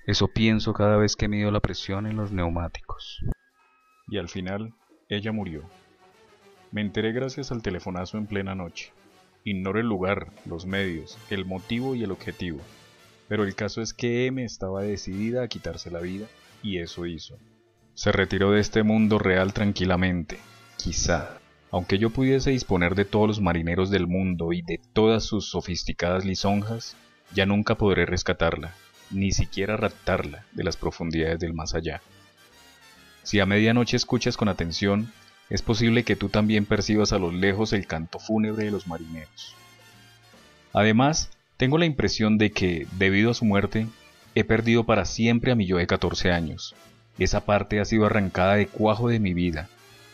Eso 0.07 0.29
pienso 0.29 0.75
cada 0.75 0.99
vez 0.99 1.17
que 1.17 1.29
mido 1.29 1.51
la 1.51 1.61
presión 1.61 2.07
en 2.07 2.17
los 2.17 2.31
neumáticos. 2.31 3.25
Y 4.09 4.19
al 4.19 4.29
final, 4.29 4.75
ella 5.09 5.33
murió. 5.33 5.63
Me 6.73 6.83
enteré 6.83 7.13
gracias 7.13 7.51
al 7.51 7.63
telefonazo 7.63 8.19
en 8.19 8.27
plena 8.27 8.55
noche. 8.55 8.93
Ignoro 9.45 9.81
el 9.81 9.87
lugar, 9.87 10.31
los 10.45 10.67
medios, 10.67 11.17
el 11.31 11.47
motivo 11.47 11.95
y 11.95 12.05
el 12.05 12.11
objetivo. 12.11 12.61
Pero 13.29 13.45
el 13.45 13.55
caso 13.55 13.81
es 13.81 13.95
que 13.95 14.27
M 14.27 14.45
estaba 14.45 14.83
decidida 14.83 15.43
a 15.43 15.49
quitarse 15.49 15.91
la 15.91 16.01
vida, 16.01 16.27
y 16.63 16.81
eso 16.81 17.07
hizo. 17.07 17.39
Se 17.95 18.13
retiró 18.13 18.51
de 18.51 18.61
este 18.61 18.83
mundo 18.83 19.19
real 19.19 19.55
tranquilamente, 19.55 20.39
quizá, 20.77 21.40
aunque 21.71 21.99
yo 21.99 22.11
pudiese 22.11 22.51
disponer 22.51 22.95
de 22.95 23.05
todos 23.05 23.29
los 23.29 23.41
marineros 23.41 23.91
del 23.91 24.07
mundo 24.07 24.53
y 24.53 24.63
de 24.63 24.81
todas 24.93 25.25
sus 25.25 25.51
sofisticadas 25.51 26.25
lisonjas, 26.25 26.97
ya 27.33 27.47
nunca 27.47 27.77
podré 27.77 28.07
rescatarla, 28.07 28.75
ni 29.11 29.33
siquiera 29.33 29.77
raptarla 29.77 30.45
de 30.53 30.65
las 30.65 30.77
profundidades 30.77 31.39
del 31.39 31.55
más 31.55 31.75
allá. 31.75 32.03
Si 33.23 33.39
a 33.39 33.47
medianoche 33.47 33.97
escuchas 33.97 34.37
con 34.37 34.49
atención, 34.49 35.13
es 35.49 35.63
posible 35.63 36.05
que 36.05 36.17
tú 36.17 36.29
también 36.29 36.65
percibas 36.65 37.13
a 37.13 37.19
lo 37.19 37.31
lejos 37.31 37.73
el 37.73 37.87
canto 37.87 38.19
fúnebre 38.19 38.65
de 38.65 38.71
los 38.71 38.87
marineros. 38.87 39.55
Además, 40.73 41.31
tengo 41.57 41.79
la 41.79 41.87
impresión 41.87 42.39
de 42.39 42.51
que, 42.53 42.87
debido 42.99 43.31
a 43.31 43.35
su 43.35 43.45
muerte, 43.45 43.87
he 44.35 44.45
perdido 44.45 44.85
para 44.85 45.05
siempre 45.05 45.53
a 45.53 45.57
mi 45.57 45.67
yo 45.67 45.77
de 45.77 45.87
14 45.87 46.31
años. 46.31 46.75
Esa 47.19 47.45
parte 47.45 47.81
ha 47.81 47.85
sido 47.85 48.07
arrancada 48.07 48.55
de 48.55 48.67
cuajo 48.67 49.09
de 49.09 49.21
mi 49.21 49.35
vida, 49.35 49.69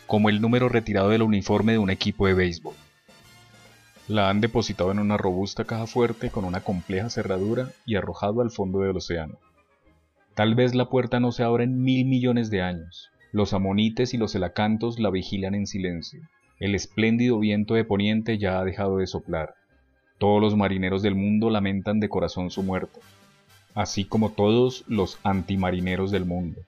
como 0.06 0.28
el 0.28 0.40
número 0.40 0.68
retirado 0.68 1.08
del 1.08 1.22
uniforme 1.22 1.72
de 1.72 1.78
un 1.78 1.90
equipo 1.90 2.26
de 2.26 2.34
béisbol. 2.34 2.74
La 4.08 4.30
han 4.30 4.40
depositado 4.40 4.92
en 4.92 5.00
una 5.00 5.16
robusta 5.16 5.64
caja 5.64 5.86
fuerte 5.86 6.30
con 6.30 6.44
una 6.44 6.60
compleja 6.60 7.10
cerradura 7.10 7.70
y 7.84 7.96
arrojado 7.96 8.40
al 8.40 8.50
fondo 8.50 8.80
del 8.80 8.96
océano. 8.96 9.34
Tal 10.34 10.54
vez 10.54 10.74
la 10.74 10.88
puerta 10.88 11.18
no 11.18 11.32
se 11.32 11.42
abra 11.42 11.64
en 11.64 11.82
mil 11.82 12.06
millones 12.06 12.50
de 12.50 12.62
años. 12.62 13.10
Los 13.32 13.52
amonites 13.52 14.14
y 14.14 14.16
los 14.16 14.34
elacantos 14.34 15.00
la 15.00 15.10
vigilan 15.10 15.54
en 15.54 15.66
silencio. 15.66 16.20
El 16.60 16.74
espléndido 16.74 17.38
viento 17.38 17.74
de 17.74 17.84
poniente 17.84 18.38
ya 18.38 18.60
ha 18.60 18.64
dejado 18.64 18.98
de 18.98 19.06
soplar. 19.06 19.54
Todos 20.18 20.40
los 20.40 20.56
marineros 20.56 21.02
del 21.02 21.14
mundo 21.14 21.50
lamentan 21.50 22.00
de 22.00 22.08
corazón 22.08 22.50
su 22.50 22.62
muerte, 22.62 23.00
así 23.74 24.04
como 24.04 24.30
todos 24.30 24.84
los 24.86 25.18
antimarineros 25.24 26.10
del 26.10 26.24
mundo. 26.24 26.60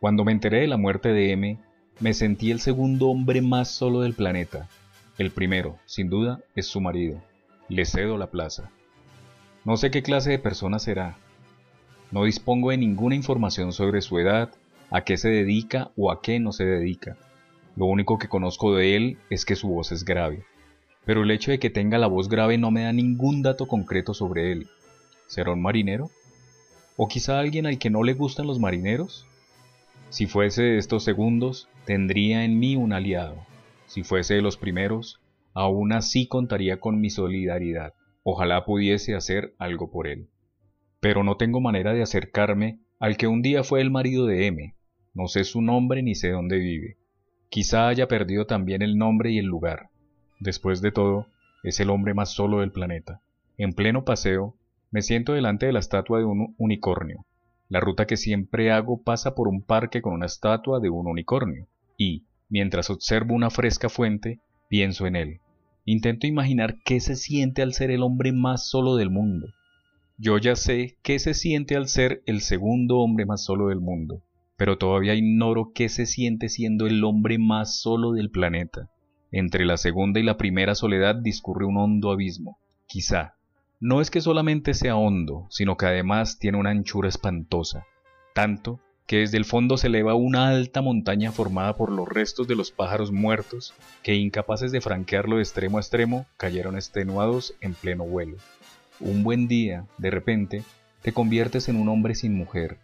Cuando 0.00 0.24
me 0.24 0.32
enteré 0.32 0.60
de 0.60 0.68
la 0.68 0.76
muerte 0.76 1.08
de 1.08 1.32
M, 1.32 1.58
me 2.00 2.14
sentí 2.14 2.50
el 2.50 2.60
segundo 2.60 3.08
hombre 3.08 3.42
más 3.42 3.70
solo 3.70 4.00
del 4.02 4.14
planeta. 4.14 4.68
El 5.18 5.32
primero, 5.32 5.78
sin 5.84 6.08
duda, 6.08 6.40
es 6.54 6.66
su 6.66 6.80
marido. 6.80 7.20
Le 7.68 7.84
cedo 7.84 8.16
la 8.16 8.28
plaza. 8.28 8.70
No 9.64 9.76
sé 9.76 9.90
qué 9.90 10.02
clase 10.02 10.30
de 10.30 10.38
persona 10.38 10.78
será. 10.78 11.16
No 12.12 12.24
dispongo 12.24 12.70
de 12.70 12.76
ninguna 12.76 13.16
información 13.16 13.72
sobre 13.72 14.00
su 14.00 14.18
edad, 14.18 14.50
a 14.90 15.02
qué 15.02 15.16
se 15.16 15.28
dedica 15.28 15.90
o 15.96 16.12
a 16.12 16.22
qué 16.22 16.38
no 16.38 16.52
se 16.52 16.64
dedica. 16.64 17.16
Lo 17.76 17.86
único 17.86 18.18
que 18.18 18.28
conozco 18.28 18.74
de 18.74 18.96
él 18.96 19.18
es 19.28 19.44
que 19.44 19.56
su 19.56 19.68
voz 19.68 19.90
es 19.90 20.04
grave. 20.04 20.44
Pero 21.04 21.24
el 21.24 21.30
hecho 21.32 21.50
de 21.50 21.58
que 21.58 21.68
tenga 21.68 21.98
la 21.98 22.06
voz 22.06 22.28
grave 22.28 22.58
no 22.58 22.70
me 22.70 22.84
da 22.84 22.92
ningún 22.92 23.42
dato 23.42 23.66
concreto 23.66 24.14
sobre 24.14 24.52
él. 24.52 24.68
¿Será 25.26 25.52
un 25.52 25.62
marinero? 25.62 26.10
¿O 26.96 27.08
quizá 27.08 27.40
alguien 27.40 27.66
al 27.66 27.78
que 27.78 27.90
no 27.90 28.04
le 28.04 28.14
gustan 28.14 28.46
los 28.46 28.58
marineros? 28.58 29.26
Si 30.10 30.26
fuese 30.26 30.62
de 30.62 30.78
estos 30.78 31.04
segundos, 31.04 31.68
tendría 31.84 32.44
en 32.44 32.58
mí 32.58 32.76
un 32.76 32.94
aliado. 32.94 33.36
Si 33.86 34.04
fuese 34.04 34.34
de 34.34 34.42
los 34.42 34.56
primeros, 34.56 35.20
aún 35.52 35.92
así 35.92 36.26
contaría 36.26 36.80
con 36.80 37.00
mi 37.00 37.10
solidaridad. 37.10 37.92
Ojalá 38.22 38.64
pudiese 38.64 39.14
hacer 39.14 39.54
algo 39.58 39.90
por 39.90 40.06
él. 40.06 40.28
Pero 41.00 41.24
no 41.24 41.36
tengo 41.36 41.60
manera 41.60 41.92
de 41.92 42.02
acercarme 42.02 42.78
al 42.98 43.18
que 43.18 43.26
un 43.26 43.42
día 43.42 43.64
fue 43.64 43.82
el 43.82 43.90
marido 43.90 44.26
de 44.26 44.46
M. 44.46 44.74
No 45.12 45.28
sé 45.28 45.44
su 45.44 45.60
nombre 45.60 46.02
ni 46.02 46.14
sé 46.14 46.30
dónde 46.30 46.58
vive. 46.58 46.96
Quizá 47.50 47.88
haya 47.88 48.08
perdido 48.08 48.46
también 48.46 48.80
el 48.82 48.96
nombre 48.96 49.30
y 49.30 49.38
el 49.38 49.46
lugar. 49.46 49.90
Después 50.40 50.80
de 50.80 50.90
todo, 50.90 51.26
es 51.62 51.80
el 51.80 51.90
hombre 51.90 52.14
más 52.14 52.30
solo 52.30 52.60
del 52.60 52.72
planeta. 52.72 53.20
En 53.58 53.72
pleno 53.74 54.04
paseo, 54.04 54.54
me 54.90 55.02
siento 55.02 55.34
delante 55.34 55.66
de 55.66 55.72
la 55.72 55.80
estatua 55.80 56.18
de 56.18 56.24
un 56.24 56.54
unicornio. 56.56 57.26
La 57.68 57.80
ruta 57.80 58.06
que 58.06 58.16
siempre 58.16 58.72
hago 58.72 59.02
pasa 59.02 59.34
por 59.34 59.48
un 59.48 59.62
parque 59.62 60.00
con 60.00 60.14
una 60.14 60.26
estatua 60.26 60.80
de 60.80 60.88
un 60.88 61.06
unicornio, 61.06 61.68
y, 61.98 62.24
mientras 62.48 62.88
observo 62.88 63.34
una 63.34 63.50
fresca 63.50 63.88
fuente, 63.88 64.40
pienso 64.68 65.06
en 65.06 65.16
él. 65.16 65.40
Intento 65.84 66.26
imaginar 66.26 66.76
qué 66.84 67.00
se 67.00 67.16
siente 67.16 67.62
al 67.62 67.72
ser 67.72 67.90
el 67.90 68.02
hombre 68.02 68.32
más 68.32 68.68
solo 68.68 68.96
del 68.96 69.10
mundo. 69.10 69.48
Yo 70.16 70.38
ya 70.38 70.56
sé 70.56 70.98
qué 71.02 71.18
se 71.18 71.32
siente 71.32 71.76
al 71.76 71.88
ser 71.88 72.22
el 72.26 72.40
segundo 72.40 72.98
hombre 72.98 73.24
más 73.24 73.44
solo 73.44 73.68
del 73.68 73.80
mundo, 73.80 74.22
pero 74.56 74.76
todavía 74.76 75.14
ignoro 75.14 75.72
qué 75.74 75.88
se 75.88 76.06
siente 76.06 76.48
siendo 76.48 76.86
el 76.86 77.04
hombre 77.04 77.38
más 77.38 77.80
solo 77.80 78.12
del 78.12 78.30
planeta. 78.30 78.90
Entre 79.30 79.64
la 79.64 79.76
segunda 79.76 80.20
y 80.20 80.24
la 80.24 80.36
primera 80.36 80.74
soledad 80.74 81.14
discurre 81.14 81.66
un 81.66 81.76
hondo 81.76 82.10
abismo. 82.10 82.58
Quizá, 82.86 83.37
no 83.80 84.00
es 84.00 84.10
que 84.10 84.20
solamente 84.20 84.74
sea 84.74 84.96
hondo, 84.96 85.46
sino 85.50 85.76
que 85.76 85.86
además 85.86 86.38
tiene 86.38 86.58
una 86.58 86.70
anchura 86.70 87.08
espantosa, 87.08 87.86
tanto 88.34 88.80
que 89.06 89.18
desde 89.18 89.38
el 89.38 89.44
fondo 89.44 89.78
se 89.78 89.86
eleva 89.86 90.14
una 90.14 90.48
alta 90.48 90.82
montaña 90.82 91.32
formada 91.32 91.76
por 91.76 91.90
los 91.90 92.08
restos 92.08 92.48
de 92.48 92.56
los 92.56 92.72
pájaros 92.72 93.12
muertos 93.12 93.72
que, 94.02 94.16
incapaces 94.16 94.72
de 94.72 94.80
franquearlo 94.80 95.36
de 95.36 95.42
extremo 95.42 95.78
a 95.78 95.80
extremo, 95.80 96.26
cayeron 96.36 96.74
extenuados 96.74 97.54
en 97.60 97.74
pleno 97.74 98.04
vuelo. 98.04 98.36
Un 99.00 99.22
buen 99.22 99.48
día, 99.48 99.86
de 99.96 100.10
repente, 100.10 100.62
te 101.02 101.12
conviertes 101.12 101.68
en 101.68 101.76
un 101.76 101.88
hombre 101.88 102.16
sin 102.16 102.34
mujer. 102.34 102.78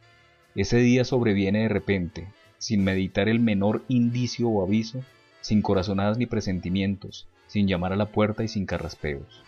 Ese 0.54 0.78
día 0.78 1.04
sobreviene 1.04 1.62
de 1.62 1.68
repente, 1.68 2.28
sin 2.59 2.85
meditar 2.85 3.28
el 3.28 3.40
menor 3.40 3.83
indicio 3.88 4.48
o 4.48 4.64
aviso, 4.64 5.02
sin 5.40 5.61
corazonadas 5.61 6.16
ni 6.16 6.26
presentimientos, 6.26 7.26
sin 7.48 7.66
llamar 7.66 7.92
a 7.92 7.96
la 7.96 8.07
puerta 8.07 8.44
y 8.44 8.48
sin 8.48 8.64
carraspeos. 8.64 9.44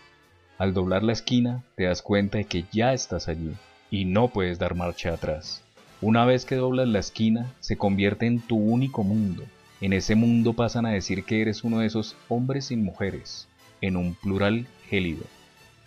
Al 0.58 0.72
doblar 0.72 1.02
la 1.02 1.12
esquina 1.12 1.62
te 1.74 1.84
das 1.84 2.00
cuenta 2.00 2.38
de 2.38 2.44
que 2.44 2.64
ya 2.72 2.94
estás 2.94 3.28
allí 3.28 3.52
y 3.90 4.06
no 4.06 4.28
puedes 4.28 4.58
dar 4.58 4.74
marcha 4.74 5.12
atrás. 5.12 5.62
Una 6.00 6.24
vez 6.24 6.46
que 6.46 6.54
doblas 6.54 6.88
la 6.88 6.98
esquina 6.98 7.52
se 7.60 7.76
convierte 7.76 8.26
en 8.26 8.40
tu 8.40 8.56
único 8.56 9.02
mundo. 9.02 9.44
En 9.82 9.92
ese 9.92 10.14
mundo 10.14 10.54
pasan 10.54 10.86
a 10.86 10.92
decir 10.92 11.24
que 11.24 11.42
eres 11.42 11.62
uno 11.62 11.80
de 11.80 11.86
esos 11.86 12.16
hombres 12.28 12.66
sin 12.66 12.82
mujeres, 12.82 13.48
en 13.82 13.96
un 13.96 14.14
plural 14.14 14.66
gélido. 14.88 15.24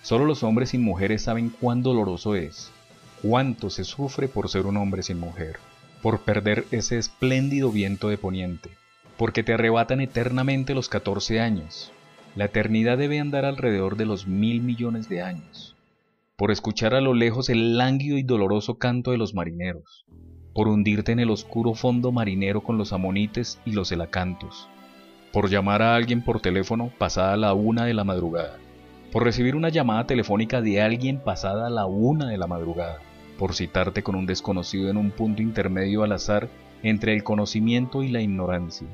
Solo 0.03 0.25
los 0.25 0.43
hombres 0.43 0.69
sin 0.69 0.83
mujeres 0.83 1.23
saben 1.23 1.49
cuán 1.49 1.81
doloroso 1.81 2.35
es, 2.35 2.71
cuánto 3.23 3.71
se 3.71 3.83
sufre 3.83 4.27
por 4.27 4.49
ser 4.49 4.67
un 4.67 4.77
hombre 4.77 5.01
sin 5.01 5.19
mujer, 5.19 5.57
por 6.03 6.19
perder 6.21 6.65
ese 6.69 6.99
espléndido 6.99 7.71
viento 7.71 8.07
de 8.07 8.19
poniente, 8.19 8.69
porque 9.17 9.41
te 9.41 9.53
arrebatan 9.53 9.99
eternamente 9.99 10.75
los 10.75 10.89
14 10.89 11.39
años, 11.39 11.91
la 12.39 12.45
eternidad 12.45 12.97
debe 12.97 13.19
andar 13.19 13.43
alrededor 13.43 13.97
de 13.97 14.05
los 14.05 14.25
mil 14.25 14.61
millones 14.61 15.09
de 15.09 15.21
años, 15.21 15.75
por 16.37 16.51
escuchar 16.51 16.93
a 16.95 17.01
lo 17.01 17.13
lejos 17.13 17.49
el 17.49 17.77
lánguido 17.77 18.17
y 18.17 18.23
doloroso 18.23 18.77
canto 18.77 19.11
de 19.11 19.17
los 19.17 19.33
marineros, 19.33 20.05
por 20.53 20.69
hundirte 20.69 21.11
en 21.11 21.19
el 21.19 21.31
oscuro 21.31 21.73
fondo 21.73 22.13
marinero 22.13 22.63
con 22.63 22.77
los 22.77 22.93
amonites 22.93 23.59
y 23.65 23.73
los 23.73 23.91
elacantos, 23.91 24.69
por 25.33 25.49
llamar 25.49 25.81
a 25.81 25.95
alguien 25.95 26.23
por 26.23 26.39
teléfono 26.39 26.93
pasada 26.97 27.35
la 27.35 27.53
una 27.53 27.83
de 27.83 27.93
la 27.93 28.05
madrugada, 28.05 28.55
por 29.11 29.25
recibir 29.25 29.57
una 29.57 29.67
llamada 29.67 30.07
telefónica 30.07 30.61
de 30.61 30.81
alguien 30.81 31.19
pasada 31.19 31.69
la 31.69 31.87
una 31.87 32.29
de 32.29 32.37
la 32.37 32.47
madrugada, 32.47 32.99
por 33.37 33.53
citarte 33.53 34.01
con 34.01 34.15
un 34.15 34.25
desconocido 34.25 34.89
en 34.89 34.95
un 34.95 35.11
punto 35.11 35.41
intermedio 35.41 36.03
al 36.03 36.13
azar 36.13 36.47
entre 36.83 37.13
el 37.13 37.25
conocimiento 37.25 38.01
y 38.01 38.07
la 38.07 38.21
ignorancia, 38.21 38.87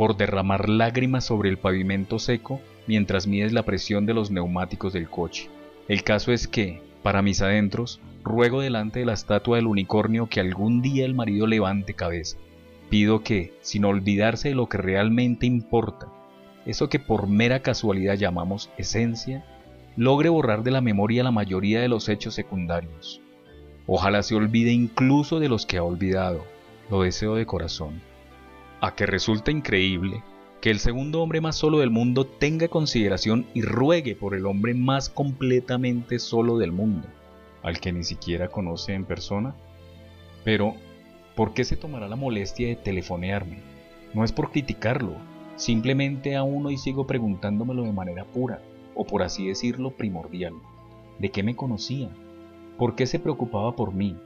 por 0.00 0.16
derramar 0.16 0.70
lágrimas 0.70 1.26
sobre 1.26 1.50
el 1.50 1.58
pavimento 1.58 2.18
seco 2.18 2.58
mientras 2.86 3.26
mides 3.26 3.52
la 3.52 3.64
presión 3.64 4.06
de 4.06 4.14
los 4.14 4.30
neumáticos 4.30 4.94
del 4.94 5.10
coche. 5.10 5.50
El 5.88 6.04
caso 6.04 6.32
es 6.32 6.48
que, 6.48 6.80
para 7.02 7.20
mis 7.20 7.42
adentros, 7.42 8.00
ruego 8.24 8.62
delante 8.62 9.00
de 9.00 9.04
la 9.04 9.12
estatua 9.12 9.56
del 9.56 9.66
unicornio 9.66 10.26
que 10.26 10.40
algún 10.40 10.80
día 10.80 11.04
el 11.04 11.12
marido 11.12 11.46
levante 11.46 11.92
cabeza. 11.92 12.38
Pido 12.88 13.22
que, 13.22 13.52
sin 13.60 13.84
olvidarse 13.84 14.48
de 14.48 14.54
lo 14.54 14.70
que 14.70 14.78
realmente 14.78 15.44
importa, 15.44 16.08
eso 16.64 16.88
que 16.88 16.98
por 16.98 17.26
mera 17.26 17.60
casualidad 17.60 18.14
llamamos 18.14 18.70
esencia, 18.78 19.44
logre 19.98 20.30
borrar 20.30 20.62
de 20.62 20.70
la 20.70 20.80
memoria 20.80 21.24
la 21.24 21.30
mayoría 21.30 21.78
de 21.82 21.88
los 21.88 22.08
hechos 22.08 22.32
secundarios. 22.32 23.20
Ojalá 23.86 24.22
se 24.22 24.34
olvide 24.34 24.72
incluso 24.72 25.40
de 25.40 25.50
los 25.50 25.66
que 25.66 25.76
ha 25.76 25.82
olvidado, 25.82 26.42
lo 26.90 27.02
deseo 27.02 27.34
de 27.34 27.44
corazón. 27.44 28.00
A 28.82 28.94
que 28.94 29.04
resulta 29.04 29.50
increíble 29.50 30.22
que 30.62 30.70
el 30.70 30.78
segundo 30.78 31.20
hombre 31.20 31.42
más 31.42 31.56
solo 31.56 31.80
del 31.80 31.90
mundo 31.90 32.26
tenga 32.26 32.68
consideración 32.68 33.44
y 33.52 33.60
ruegue 33.60 34.14
por 34.14 34.34
el 34.34 34.46
hombre 34.46 34.72
más 34.72 35.10
completamente 35.10 36.18
solo 36.18 36.56
del 36.56 36.72
mundo, 36.72 37.06
al 37.62 37.78
que 37.78 37.92
ni 37.92 38.04
siquiera 38.04 38.48
conoce 38.48 38.94
en 38.94 39.04
persona. 39.04 39.54
Pero, 40.44 40.76
¿por 41.34 41.52
qué 41.52 41.64
se 41.64 41.76
tomará 41.76 42.08
la 42.08 42.16
molestia 42.16 42.68
de 42.68 42.76
telefonearme? 42.76 43.58
No 44.14 44.24
es 44.24 44.32
por 44.32 44.50
criticarlo, 44.50 45.12
simplemente 45.56 46.34
aún 46.34 46.64
hoy 46.64 46.78
sigo 46.78 47.06
preguntándomelo 47.06 47.82
de 47.82 47.92
manera 47.92 48.24
pura, 48.24 48.62
o 48.94 49.06
por 49.06 49.22
así 49.22 49.46
decirlo 49.48 49.90
primordial. 49.90 50.54
¿De 51.18 51.30
qué 51.30 51.42
me 51.42 51.54
conocía? 51.54 52.08
¿Por 52.78 52.94
qué 52.94 53.06
se 53.06 53.18
preocupaba 53.18 53.76
por 53.76 53.92
mí? 53.92 54.16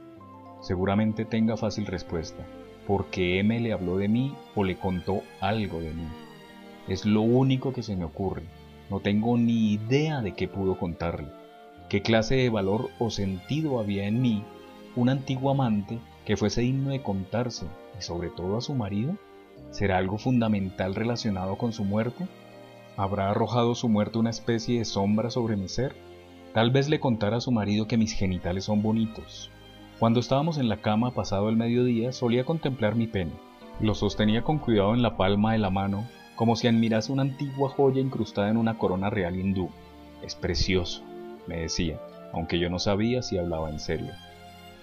Seguramente 0.61 1.25
tenga 1.25 1.57
fácil 1.57 1.85
respuesta, 1.85 2.45
porque 2.87 3.39
M 3.39 3.59
le 3.59 3.73
habló 3.73 3.97
de 3.97 4.07
mí 4.07 4.35
o 4.55 4.63
le 4.63 4.77
contó 4.77 5.21
algo 5.39 5.79
de 5.79 5.93
mí. 5.93 6.07
Es 6.87 7.05
lo 7.05 7.21
único 7.21 7.73
que 7.73 7.83
se 7.83 7.95
me 7.95 8.05
ocurre. 8.05 8.43
No 8.89 8.99
tengo 8.99 9.37
ni 9.37 9.73
idea 9.73 10.21
de 10.21 10.33
qué 10.33 10.47
pudo 10.47 10.77
contarle, 10.77 11.27
qué 11.89 12.01
clase 12.01 12.35
de 12.35 12.49
valor 12.49 12.89
o 12.99 13.09
sentido 13.09 13.79
había 13.79 14.07
en 14.07 14.21
mí 14.21 14.43
un 14.95 15.09
antiguo 15.09 15.51
amante 15.51 15.99
que 16.25 16.37
fuese 16.37 16.61
digno 16.61 16.91
de 16.91 17.01
contarse, 17.01 17.65
y 17.97 18.01
sobre 18.01 18.29
todo 18.29 18.57
a 18.57 18.61
su 18.61 18.73
marido. 18.73 19.15
¿Será 19.71 19.97
algo 19.97 20.17
fundamental 20.17 20.95
relacionado 20.95 21.57
con 21.57 21.73
su 21.73 21.83
muerte? 21.83 22.27
¿Habrá 22.97 23.29
arrojado 23.29 23.75
su 23.75 23.89
muerte 23.89 24.19
una 24.19 24.29
especie 24.29 24.79
de 24.79 24.85
sombra 24.85 25.29
sobre 25.29 25.55
mi 25.55 25.67
ser? 25.67 25.95
Tal 26.53 26.71
vez 26.71 26.87
le 26.87 26.99
contara 26.99 27.37
a 27.37 27.41
su 27.41 27.51
marido 27.51 27.87
que 27.87 27.97
mis 27.97 28.13
genitales 28.13 28.63
son 28.65 28.81
bonitos. 28.81 29.51
Cuando 29.99 30.19
estábamos 30.19 30.57
en 30.57 30.67
la 30.67 30.77
cama 30.77 31.11
pasado 31.11 31.47
el 31.47 31.55
mediodía 31.55 32.11
solía 32.11 32.43
contemplar 32.43 32.95
mi 32.95 33.07
pene. 33.07 33.31
Lo 33.79 33.95
sostenía 33.95 34.41
con 34.41 34.57
cuidado 34.57 34.93
en 34.93 35.01
la 35.01 35.15
palma 35.15 35.53
de 35.53 35.57
la 35.57 35.69
mano, 35.69 36.05
como 36.35 36.57
si 36.57 36.67
admirase 36.67 37.13
una 37.13 37.21
antigua 37.21 37.69
joya 37.69 38.01
incrustada 38.01 38.49
en 38.49 38.57
una 38.57 38.77
corona 38.77 39.09
real 39.09 39.39
hindú. 39.39 39.69
Es 40.21 40.35
precioso, 40.35 41.01
me 41.47 41.61
decía, 41.61 41.97
aunque 42.33 42.59
yo 42.59 42.69
no 42.69 42.77
sabía 42.77 43.21
si 43.21 43.37
hablaba 43.37 43.69
en 43.69 43.79
serio. 43.79 44.11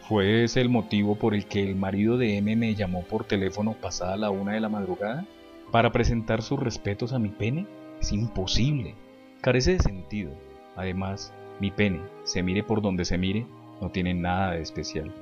¿Fue 0.09 0.44
ese 0.44 0.62
el 0.62 0.70
motivo 0.70 1.14
por 1.16 1.35
el 1.35 1.44
que 1.44 1.62
el 1.62 1.77
marido 1.77 2.16
de 2.16 2.38
M 2.38 2.57
me 2.57 2.75
llamó 2.75 3.03
por 3.03 3.25
teléfono 3.25 3.75
pasada 3.75 4.16
la 4.16 4.31
una 4.31 4.53
de 4.53 4.61
la 4.61 4.70
madrugada? 4.70 5.27
¿Para 5.70 5.92
presentar 5.92 6.40
sus 6.40 6.59
respetos 6.59 7.12
a 7.12 7.18
mi 7.18 7.29
pene? 7.29 7.66
Es 8.01 8.12
imposible. 8.12 8.94
Carece 9.42 9.72
de 9.72 9.79
sentido. 9.81 10.33
Además, 10.75 11.35
mi 11.61 11.70
pene, 11.70 12.01
se 12.25 12.42
mire 12.42 12.62
por 12.62 12.81
donde 12.81 13.05
se 13.05 13.18
mire, 13.18 13.46
no 13.83 13.90
tiene 13.90 14.14
nada 14.14 14.53
de 14.53 14.62
especial. 14.62 15.12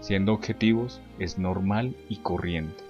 Siendo 0.00 0.32
objetivos, 0.32 1.02
es 1.18 1.36
normal 1.36 1.96
y 2.08 2.16
corriente. 2.18 2.84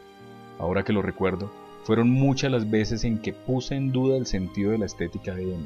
Ahora 0.58 0.84
que 0.84 0.92
lo 0.92 1.00
recuerdo, 1.00 1.50
fueron 1.84 2.10
muchas 2.10 2.52
las 2.52 2.70
veces 2.70 3.04
en 3.04 3.18
que 3.18 3.32
puse 3.32 3.74
en 3.74 3.90
duda 3.90 4.18
el 4.18 4.26
sentido 4.26 4.72
de 4.72 4.78
la 4.78 4.86
estética 4.86 5.34
de 5.34 5.54
M. 5.54 5.64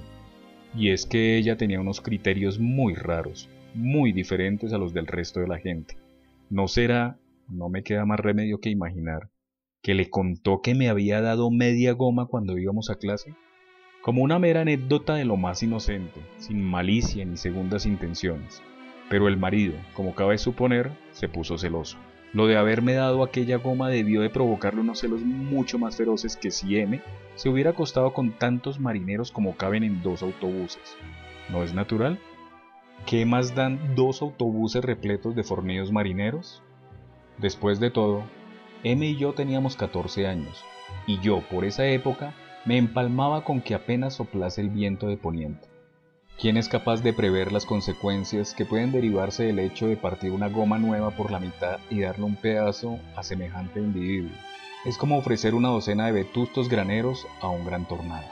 Y 0.76 0.90
es 0.90 1.06
que 1.06 1.36
ella 1.36 1.56
tenía 1.56 1.80
unos 1.80 2.00
criterios 2.00 2.60
muy 2.60 2.94
raros, 2.94 3.48
muy 3.74 4.12
diferentes 4.12 4.72
a 4.72 4.78
los 4.78 4.94
del 4.94 5.08
resto 5.08 5.40
de 5.40 5.48
la 5.48 5.58
gente. 5.58 5.96
¿No 6.50 6.68
será, 6.68 7.18
no 7.48 7.68
me 7.68 7.82
queda 7.82 8.06
más 8.06 8.20
remedio 8.20 8.60
que 8.60 8.70
imaginar, 8.70 9.28
que 9.82 9.94
le 9.94 10.08
contó 10.08 10.60
que 10.62 10.76
me 10.76 10.88
había 10.88 11.20
dado 11.20 11.50
media 11.50 11.92
goma 11.94 12.26
cuando 12.26 12.56
íbamos 12.58 12.90
a 12.90 12.96
clase? 12.96 13.34
Como 14.02 14.22
una 14.22 14.38
mera 14.38 14.60
anécdota 14.60 15.16
de 15.16 15.24
lo 15.24 15.36
más 15.36 15.64
inocente, 15.64 16.20
sin 16.36 16.62
malicia 16.62 17.24
ni 17.24 17.36
segundas 17.36 17.86
intenciones. 17.86 18.62
Pero 19.08 19.28
el 19.28 19.36
marido, 19.36 19.74
como 19.94 20.14
cabe 20.14 20.38
suponer, 20.38 20.90
se 21.12 21.28
puso 21.28 21.58
celoso. 21.58 21.96
Lo 22.34 22.46
de 22.46 22.58
haberme 22.58 22.92
dado 22.92 23.22
aquella 23.22 23.56
goma 23.56 23.88
debió 23.88 24.20
de 24.20 24.28
provocarle 24.28 24.82
unos 24.82 24.98
celos 24.98 25.22
mucho 25.22 25.78
más 25.78 25.96
feroces 25.96 26.36
que 26.36 26.50
si 26.50 26.78
M 26.78 27.00
se 27.36 27.48
hubiera 27.48 27.70
acostado 27.70 28.12
con 28.12 28.32
tantos 28.32 28.78
marineros 28.78 29.32
como 29.32 29.56
caben 29.56 29.82
en 29.82 30.02
dos 30.02 30.22
autobuses. 30.22 30.96
¿No 31.48 31.62
es 31.62 31.72
natural? 31.72 32.18
¿Qué 33.06 33.24
más 33.24 33.54
dan 33.54 33.94
dos 33.94 34.20
autobuses 34.20 34.84
repletos 34.84 35.34
de 35.34 35.42
fornidos 35.42 35.90
marineros? 35.90 36.62
Después 37.38 37.80
de 37.80 37.90
todo, 37.90 38.24
M 38.84 39.06
y 39.06 39.16
yo 39.16 39.32
teníamos 39.32 39.76
14 39.76 40.26
años, 40.26 40.62
y 41.06 41.18
yo 41.20 41.40
por 41.48 41.64
esa 41.64 41.86
época 41.86 42.34
me 42.66 42.76
empalmaba 42.76 43.44
con 43.44 43.62
que 43.62 43.74
apenas 43.74 44.14
soplase 44.14 44.60
el 44.60 44.68
viento 44.68 45.06
de 45.06 45.16
poniente. 45.16 45.67
¿Quién 46.40 46.56
es 46.56 46.68
capaz 46.68 47.02
de 47.02 47.12
prever 47.12 47.50
las 47.50 47.66
consecuencias 47.66 48.54
que 48.54 48.64
pueden 48.64 48.92
derivarse 48.92 49.42
del 49.42 49.58
hecho 49.58 49.88
de 49.88 49.96
partir 49.96 50.30
una 50.30 50.48
goma 50.48 50.78
nueva 50.78 51.10
por 51.10 51.32
la 51.32 51.40
mitad 51.40 51.80
y 51.90 52.02
darle 52.02 52.26
un 52.26 52.36
pedazo 52.36 53.00
a 53.16 53.24
semejante 53.24 53.80
individuo? 53.80 54.30
Es 54.84 54.96
como 54.96 55.18
ofrecer 55.18 55.56
una 55.56 55.70
docena 55.70 56.06
de 56.06 56.12
vetustos 56.12 56.68
graneros 56.68 57.26
a 57.40 57.48
un 57.48 57.64
gran 57.66 57.88
tornado. 57.88 58.28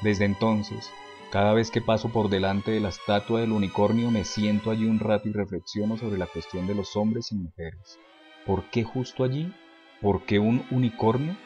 Desde 0.00 0.26
entonces, 0.26 0.88
cada 1.32 1.54
vez 1.54 1.72
que 1.72 1.80
paso 1.80 2.10
por 2.10 2.28
delante 2.28 2.70
de 2.70 2.78
la 2.78 2.90
estatua 2.90 3.40
del 3.40 3.50
unicornio 3.50 4.12
me 4.12 4.22
siento 4.22 4.70
allí 4.70 4.84
un 4.84 5.00
rato 5.00 5.28
y 5.28 5.32
reflexiono 5.32 5.96
sobre 5.96 6.18
la 6.18 6.26
cuestión 6.26 6.68
de 6.68 6.76
los 6.76 6.94
hombres 6.94 7.32
y 7.32 7.34
mujeres. 7.34 7.98
¿Por 8.46 8.70
qué 8.70 8.84
justo 8.84 9.24
allí? 9.24 9.52
¿Por 10.00 10.22
qué 10.22 10.38
un 10.38 10.64
unicornio? 10.70 11.36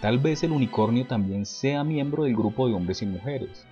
Tal 0.00 0.18
vez 0.18 0.42
el 0.44 0.52
unicornio 0.52 1.06
también 1.06 1.44
sea 1.44 1.84
miembro 1.84 2.24
del 2.24 2.36
grupo 2.36 2.66
de 2.66 2.72
hombres 2.72 3.02
y 3.02 3.06
mujeres, 3.06 3.66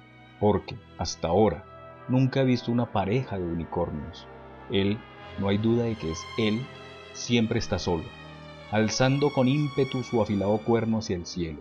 porque, 0.45 0.77
hasta 0.99 1.29
ahora, 1.29 1.65
nunca 2.07 2.43
he 2.43 2.45
visto 2.45 2.71
una 2.71 2.93
pareja 2.93 3.39
de 3.39 3.47
unicornios. 3.47 4.27
Él, 4.71 4.99
no 5.39 5.49
hay 5.49 5.57
duda 5.57 5.85
de 5.85 5.95
que 5.95 6.11
es 6.11 6.19
él, 6.37 6.61
siempre 7.15 7.59
está 7.59 7.79
solo, 7.79 8.05
alzando 8.71 9.31
con 9.31 9.49
ímpetu 9.49 10.03
su 10.03 10.21
afilado 10.21 10.59
cuerno 10.59 10.99
hacia 10.99 11.17
el 11.17 11.25
cielo. 11.25 11.61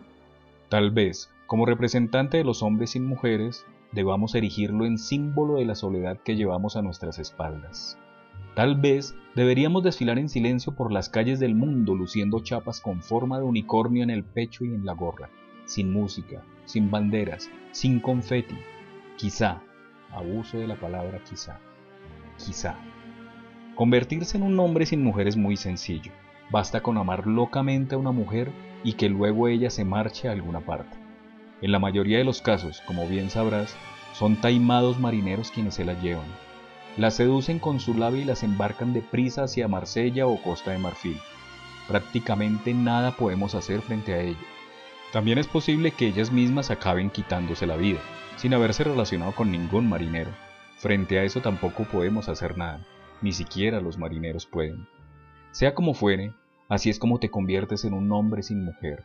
Tal 0.67 0.91
vez, 0.91 1.31
como 1.47 1.65
representante 1.65 2.35
de 2.35 2.43
los 2.43 2.61
hombres 2.61 2.97
y 2.97 2.99
mujeres, 2.99 3.65
debamos 3.93 4.35
erigirlo 4.35 4.85
en 4.85 4.97
símbolo 4.97 5.59
de 5.59 5.65
la 5.65 5.75
soledad 5.75 6.17
que 6.17 6.35
llevamos 6.35 6.75
a 6.75 6.81
nuestras 6.81 7.19
espaldas. 7.19 7.97
Tal 8.53 8.75
vez 8.75 9.15
deberíamos 9.33 9.85
desfilar 9.85 10.19
en 10.19 10.27
silencio 10.27 10.75
por 10.75 10.91
las 10.91 11.07
calles 11.07 11.39
del 11.39 11.55
mundo 11.55 11.95
luciendo 11.95 12.41
chapas 12.41 12.81
con 12.81 13.01
forma 13.01 13.37
de 13.37 13.45
unicornio 13.45 14.03
en 14.03 14.09
el 14.09 14.25
pecho 14.25 14.65
y 14.65 14.75
en 14.75 14.85
la 14.85 14.91
gorra, 14.91 15.29
sin 15.63 15.93
música, 15.93 16.43
sin 16.65 16.91
banderas, 16.91 17.49
sin 17.71 18.01
confeti. 18.01 18.57
Quizá, 19.23 19.61
abuso 20.11 20.57
de 20.57 20.67
la 20.67 20.75
palabra 20.75 21.23
quizá, 21.23 21.57
quizá. 22.37 22.75
Convertirse 23.73 24.35
en 24.35 24.43
un 24.43 24.59
hombre 24.59 24.85
sin 24.85 25.01
mujer 25.01 25.29
es 25.29 25.37
muy 25.37 25.55
sencillo. 25.55 26.11
Basta 26.51 26.83
con 26.83 26.97
amar 26.97 27.25
locamente 27.25 27.95
a 27.95 27.97
una 27.97 28.11
mujer 28.11 28.51
y 28.83 28.95
que 28.95 29.07
luego 29.07 29.47
ella 29.47 29.69
se 29.69 29.85
marche 29.85 30.27
a 30.27 30.33
alguna 30.33 30.59
parte. 30.59 30.97
En 31.61 31.71
la 31.71 31.79
mayoría 31.79 32.17
de 32.17 32.25
los 32.25 32.41
casos, 32.41 32.81
como 32.85 33.07
bien 33.07 33.29
sabrás, 33.29 33.77
son 34.11 34.35
taimados 34.35 34.99
marineros 34.99 35.51
quienes 35.51 35.75
se 35.75 35.85
la 35.85 35.93
llevan. 36.01 36.27
Las 36.97 37.13
seducen 37.13 37.59
con 37.59 37.79
su 37.79 37.93
labio 37.93 38.23
y 38.23 38.25
las 38.25 38.43
embarcan 38.43 38.91
deprisa 38.91 39.43
hacia 39.43 39.69
Marsella 39.69 40.27
o 40.27 40.35
Costa 40.41 40.71
de 40.71 40.79
Marfil. 40.79 41.17
Prácticamente 41.87 42.73
nada 42.73 43.11
podemos 43.11 43.55
hacer 43.55 43.79
frente 43.83 44.15
a 44.15 44.21
ello. 44.21 44.45
También 45.13 45.37
es 45.37 45.47
posible 45.47 45.91
que 45.91 46.07
ellas 46.07 46.29
mismas 46.29 46.71
acaben 46.71 47.09
quitándose 47.09 47.65
la 47.65 47.77
vida, 47.77 47.99
sin 48.35 48.53
haberse 48.53 48.83
relacionado 48.83 49.33
con 49.33 49.51
ningún 49.51 49.87
marinero. 49.87 50.31
Frente 50.77 51.19
a 51.19 51.23
eso 51.23 51.41
tampoco 51.41 51.85
podemos 51.85 52.29
hacer 52.29 52.57
nada, 52.57 52.85
ni 53.21 53.31
siquiera 53.31 53.79
los 53.79 53.97
marineros 53.97 54.45
pueden. 54.45 54.87
Sea 55.51 55.73
como 55.73 55.93
fuere, 55.93 56.33
así 56.69 56.89
es 56.89 56.99
como 56.99 57.19
te 57.19 57.29
conviertes 57.29 57.85
en 57.85 57.93
un 57.93 58.11
hombre 58.11 58.43
sin 58.43 58.65
mujer, 58.65 59.03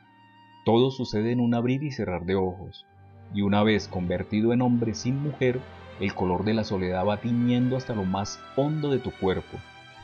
todo 0.69 0.91
sucede 0.91 1.33
en 1.33 1.41
un 1.41 1.55
abrir 1.55 1.83
y 1.83 1.93
cerrar 1.93 2.27
de 2.27 2.35
ojos, 2.35 2.85
y 3.33 3.41
una 3.41 3.63
vez 3.63 3.89
convertido 3.89 4.53
en 4.53 4.61
hombre 4.61 4.95
sin 4.95 5.23
mujer, 5.23 5.61
el 5.99 6.15
color 6.15 6.45
de 6.45 6.53
la 6.53 6.63
soledad 6.63 7.07
va 7.07 7.23
tiñendo 7.23 7.77
hasta 7.77 7.95
lo 7.95 8.05
más 8.05 8.39
hondo 8.55 8.91
de 8.91 8.99
tu 8.99 9.11
cuerpo, 9.11 9.57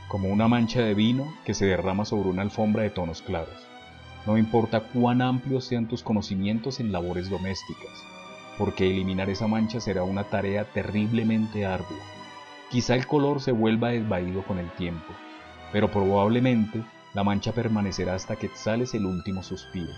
como 0.09 0.29
una 0.29 0.49
mancha 0.49 0.81
de 0.81 0.95
vino 0.95 1.27
que 1.45 1.53
se 1.53 1.67
derrama 1.67 2.07
sobre 2.07 2.31
una 2.31 2.41
alfombra 2.41 2.83
de 2.83 2.89
tonos 2.89 3.21
claros. 3.21 3.55
No 4.27 4.39
importa 4.39 4.81
cuán 4.81 5.21
amplios 5.21 5.65
sean 5.65 5.87
tus 5.87 6.03
conocimientos 6.03 6.81
en 6.81 6.93
labores 6.93 7.29
domésticas, 7.29 8.03
porque 8.59 8.89
eliminar 8.89 9.31
esa 9.31 9.47
mancha 9.47 9.81
será 9.81 10.05
una 10.05 10.25
tarea 10.25 10.65
terriblemente 10.65 11.67
ardua. 11.67 11.99
Quizá 12.71 12.95
el 12.95 13.07
color 13.07 13.41
se 13.41 13.53
vuelva 13.53 13.91
desvaído 13.91 14.43
con 14.43 14.59
el 14.59 14.71
tiempo, 14.73 15.13
pero 15.73 15.91
probablemente 15.91 16.83
la 17.15 17.25
mancha 17.25 17.53
permanecerá 17.53 18.15
hasta 18.15 18.37
que 18.37 18.49
sales 18.49 18.95
el 18.95 19.07
último 19.07 19.43
suspiro 19.43 19.93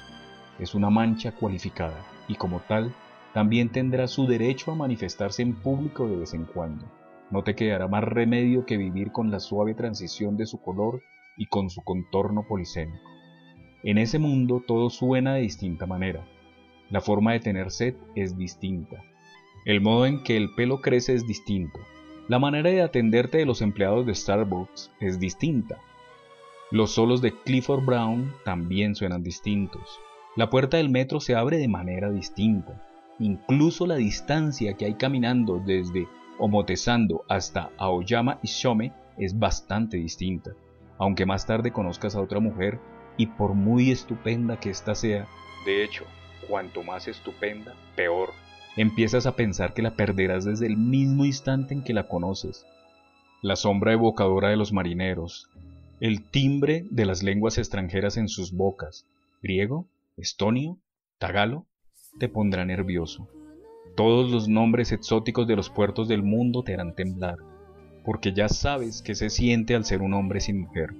es 0.58 0.74
una 0.74 0.90
mancha 0.90 1.32
cualificada 1.32 2.06
y 2.28 2.34
como 2.34 2.60
tal 2.60 2.94
también 3.34 3.70
tendrá 3.70 4.08
su 4.08 4.26
derecho 4.26 4.72
a 4.72 4.74
manifestarse 4.74 5.42
en 5.42 5.54
público 5.54 6.08
de 6.08 6.16
vez 6.16 6.32
en 6.32 6.44
cuando. 6.44 6.86
No 7.30 7.42
te 7.42 7.54
quedará 7.54 7.88
más 7.88 8.04
remedio 8.04 8.64
que 8.64 8.76
vivir 8.76 9.12
con 9.12 9.30
la 9.30 9.40
suave 9.40 9.74
transición 9.74 10.36
de 10.36 10.46
su 10.46 10.60
color 10.62 11.02
y 11.36 11.46
con 11.46 11.68
su 11.68 11.82
contorno 11.82 12.46
polisémico. 12.48 13.04
En 13.82 13.98
ese 13.98 14.18
mundo 14.18 14.62
todo 14.66 14.88
suena 14.88 15.34
de 15.34 15.42
distinta 15.42 15.86
manera. 15.86 16.26
La 16.90 17.00
forma 17.00 17.32
de 17.32 17.40
tener 17.40 17.70
sed 17.70 17.94
es 18.14 18.36
distinta. 18.36 19.02
El 19.64 19.80
modo 19.80 20.06
en 20.06 20.22
que 20.22 20.36
el 20.36 20.54
pelo 20.54 20.80
crece 20.80 21.14
es 21.14 21.26
distinto. 21.26 21.80
La 22.28 22.38
manera 22.38 22.70
de 22.70 22.82
atenderte 22.82 23.38
de 23.38 23.46
los 23.46 23.62
empleados 23.62 24.06
de 24.06 24.14
Starbucks 24.14 24.92
es 25.00 25.18
distinta. 25.18 25.78
Los 26.70 26.92
solos 26.92 27.22
de 27.22 27.32
Clifford 27.32 27.84
Brown 27.84 28.32
también 28.44 28.94
suenan 28.94 29.22
distintos. 29.22 30.00
La 30.36 30.50
puerta 30.50 30.76
del 30.76 30.90
metro 30.90 31.20
se 31.20 31.34
abre 31.34 31.58
de 31.58 31.68
manera 31.68 32.10
distinta. 32.10 32.82
Incluso 33.18 33.86
la 33.86 33.96
distancia 33.96 34.74
que 34.74 34.84
hay 34.84 34.94
caminando 34.94 35.62
desde 35.64 36.06
Omotesando 36.38 37.24
hasta 37.28 37.70
Aoyama 37.78 38.38
y 38.42 38.48
Shome 38.48 38.92
es 39.16 39.38
bastante 39.38 39.96
distinta. 39.96 40.52
Aunque 40.98 41.26
más 41.26 41.46
tarde 41.46 41.72
conozcas 41.72 42.14
a 42.14 42.20
otra 42.20 42.40
mujer 42.40 42.78
y 43.16 43.26
por 43.26 43.54
muy 43.54 43.90
estupenda 43.90 44.60
que 44.60 44.70
ésta 44.70 44.94
sea, 44.94 45.26
de 45.64 45.82
hecho, 45.82 46.04
cuanto 46.48 46.82
más 46.82 47.08
estupenda, 47.08 47.74
peor, 47.94 48.30
empiezas 48.76 49.26
a 49.26 49.36
pensar 49.36 49.72
que 49.74 49.82
la 49.82 49.96
perderás 49.96 50.44
desde 50.44 50.66
el 50.66 50.76
mismo 50.76 51.24
instante 51.24 51.74
en 51.74 51.82
que 51.82 51.94
la 51.94 52.08
conoces. 52.08 52.66
La 53.42 53.56
sombra 53.56 53.92
evocadora 53.92 54.48
de 54.48 54.56
los 54.56 54.72
marineros, 54.72 55.48
el 56.00 56.22
timbre 56.22 56.84
de 56.90 57.06
las 57.06 57.22
lenguas 57.22 57.58
extranjeras 57.58 58.16
en 58.16 58.28
sus 58.28 58.52
bocas, 58.52 59.06
griego, 59.42 59.86
estonio, 60.16 60.78
tagalo, 61.18 61.64
te 62.18 62.28
pondrá 62.28 62.64
nervioso. 62.64 63.28
Todos 63.94 64.30
los 64.30 64.48
nombres 64.48 64.92
exóticos 64.92 65.46
de 65.46 65.56
los 65.56 65.70
puertos 65.70 66.06
del 66.08 66.22
mundo 66.22 66.62
te 66.62 66.74
harán 66.74 66.94
temblar, 66.94 67.38
porque 68.04 68.32
ya 68.32 68.48
sabes 68.48 69.00
que 69.00 69.14
se 69.14 69.30
siente 69.30 69.74
al 69.74 69.84
ser 69.84 70.02
un 70.02 70.12
hombre 70.12 70.40
sin 70.40 70.60
mujer. 70.60 70.94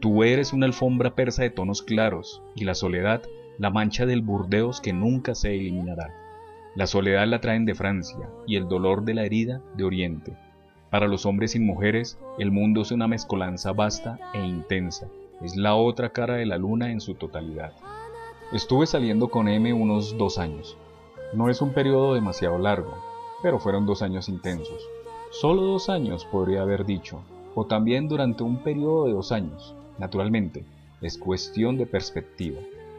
Tú 0.00 0.22
eres 0.22 0.52
una 0.52 0.66
alfombra 0.66 1.14
persa 1.14 1.42
de 1.42 1.50
tonos 1.50 1.80
claros, 1.82 2.42
y 2.54 2.64
la 2.64 2.74
soledad, 2.74 3.22
la 3.62 3.70
mancha 3.70 4.06
del 4.06 4.22
Burdeos 4.22 4.80
que 4.80 4.92
nunca 4.92 5.36
se 5.36 5.54
eliminará. 5.54 6.12
La 6.74 6.88
soledad 6.88 7.28
la 7.28 7.40
traen 7.40 7.64
de 7.64 7.76
Francia, 7.76 8.28
y 8.44 8.56
el 8.56 8.66
dolor 8.66 9.04
de 9.04 9.14
la 9.14 9.22
herida 9.22 9.62
de 9.76 9.84
Oriente. 9.84 10.36
Para 10.90 11.06
los 11.06 11.26
hombres 11.26 11.52
sin 11.52 11.64
mujeres, 11.64 12.18
el 12.40 12.50
mundo 12.50 12.82
es 12.82 12.90
una 12.90 13.06
mezcolanza 13.06 13.70
vasta 13.70 14.18
e 14.34 14.44
intensa, 14.44 15.06
es 15.42 15.54
la 15.54 15.76
otra 15.76 16.08
cara 16.08 16.34
de 16.34 16.44
la 16.44 16.58
luna 16.58 16.90
en 16.90 17.00
su 17.00 17.14
totalidad. 17.14 17.72
Estuve 18.52 18.86
saliendo 18.86 19.28
con 19.28 19.46
M 19.46 19.72
unos 19.72 20.18
dos 20.18 20.38
años. 20.38 20.76
No 21.32 21.48
es 21.48 21.62
un 21.62 21.72
periodo 21.72 22.14
demasiado 22.14 22.58
largo, 22.58 22.98
pero 23.44 23.60
fueron 23.60 23.86
dos 23.86 24.02
años 24.02 24.28
intensos. 24.28 24.84
Solo 25.30 25.62
dos 25.62 25.88
años 25.88 26.24
podría 26.24 26.62
haber 26.62 26.84
dicho, 26.84 27.22
o 27.54 27.64
también 27.64 28.08
durante 28.08 28.42
un 28.42 28.56
periodo 28.64 29.04
de 29.06 29.12
dos 29.12 29.30
años. 29.30 29.76
Naturalmente, 29.98 30.64
es 31.00 31.16
cuestión 31.16 31.78
de 31.78 31.86
perspectiva. 31.86 32.58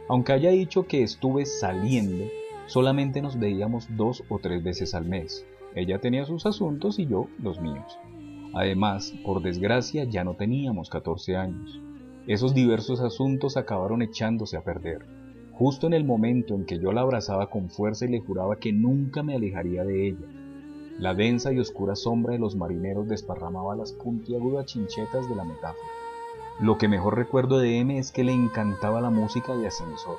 Aunque 0.10 0.34
haya 0.34 0.50
dicho 0.52 0.88
que 0.88 1.04
estuve 1.04 1.46
saliendo, 1.46 2.26
solamente 2.66 3.22
nos 3.22 3.39
veíamos 3.39 3.88
dos 3.96 4.24
o 4.30 4.39
tres 4.39 4.63
veces 4.63 4.94
al 4.96 5.06
mes. 5.06 5.46
Ella 5.76 6.00
tenía 6.00 6.26
sus 6.26 6.46
asuntos 6.46 7.00
y 7.00 7.08
yo 7.08 7.28
los 7.42 7.60
míos. 7.60 7.98
Además, 8.54 9.13
por 9.26 9.42
desgracia, 9.42 10.04
ya 10.04 10.24
no 10.24 10.36
teníamos 10.36 10.89
14 10.89 11.36
años. 11.36 11.82
Esos 12.28 12.54
diversos 12.54 13.02
asuntos 13.02 13.58
acabaron 13.58 14.02
echándose 14.02 14.58
a 14.58 14.63
perder 14.63 15.06
justo 15.54 15.86
en 15.88 15.94
el 15.94 16.04
momento 16.04 16.56
en 16.56 16.66
que 16.66 16.80
yo 16.80 16.92
la 16.92 17.02
abrazaba 17.02 17.50
con 17.50 17.70
fuerza 17.70 18.06
y 18.06 18.10
le 18.10 18.20
juraba 18.20 18.58
que 18.58 18.74
nunca 18.74 19.24
me 19.24 19.36
alejaría 19.36 19.84
de 19.84 20.08
ella. 20.08 20.28
La 20.98 21.13
densa 21.13 21.54
y 21.54 21.60
oscura 21.60 21.96
sombra 21.96 22.34
de 22.34 22.39
los 22.39 22.56
marineros 22.56 23.08
desparramaba 23.08 23.76
las 23.76 23.94
puntiagudas 23.94 24.66
chinchetas 24.66 25.30
de 25.30 25.36
la 25.36 25.44
metáfora. 25.44 26.03
Lo 26.60 26.78
que 26.78 26.88
mejor 26.88 27.18
recuerdo 27.18 27.58
de 27.58 27.80
M 27.80 27.98
es 27.98 28.12
que 28.12 28.24
le 28.24 28.32
encantaba 28.32 29.02
la 29.02 29.10
música 29.10 29.56
de 29.56 29.68
ascensor. 29.68 30.18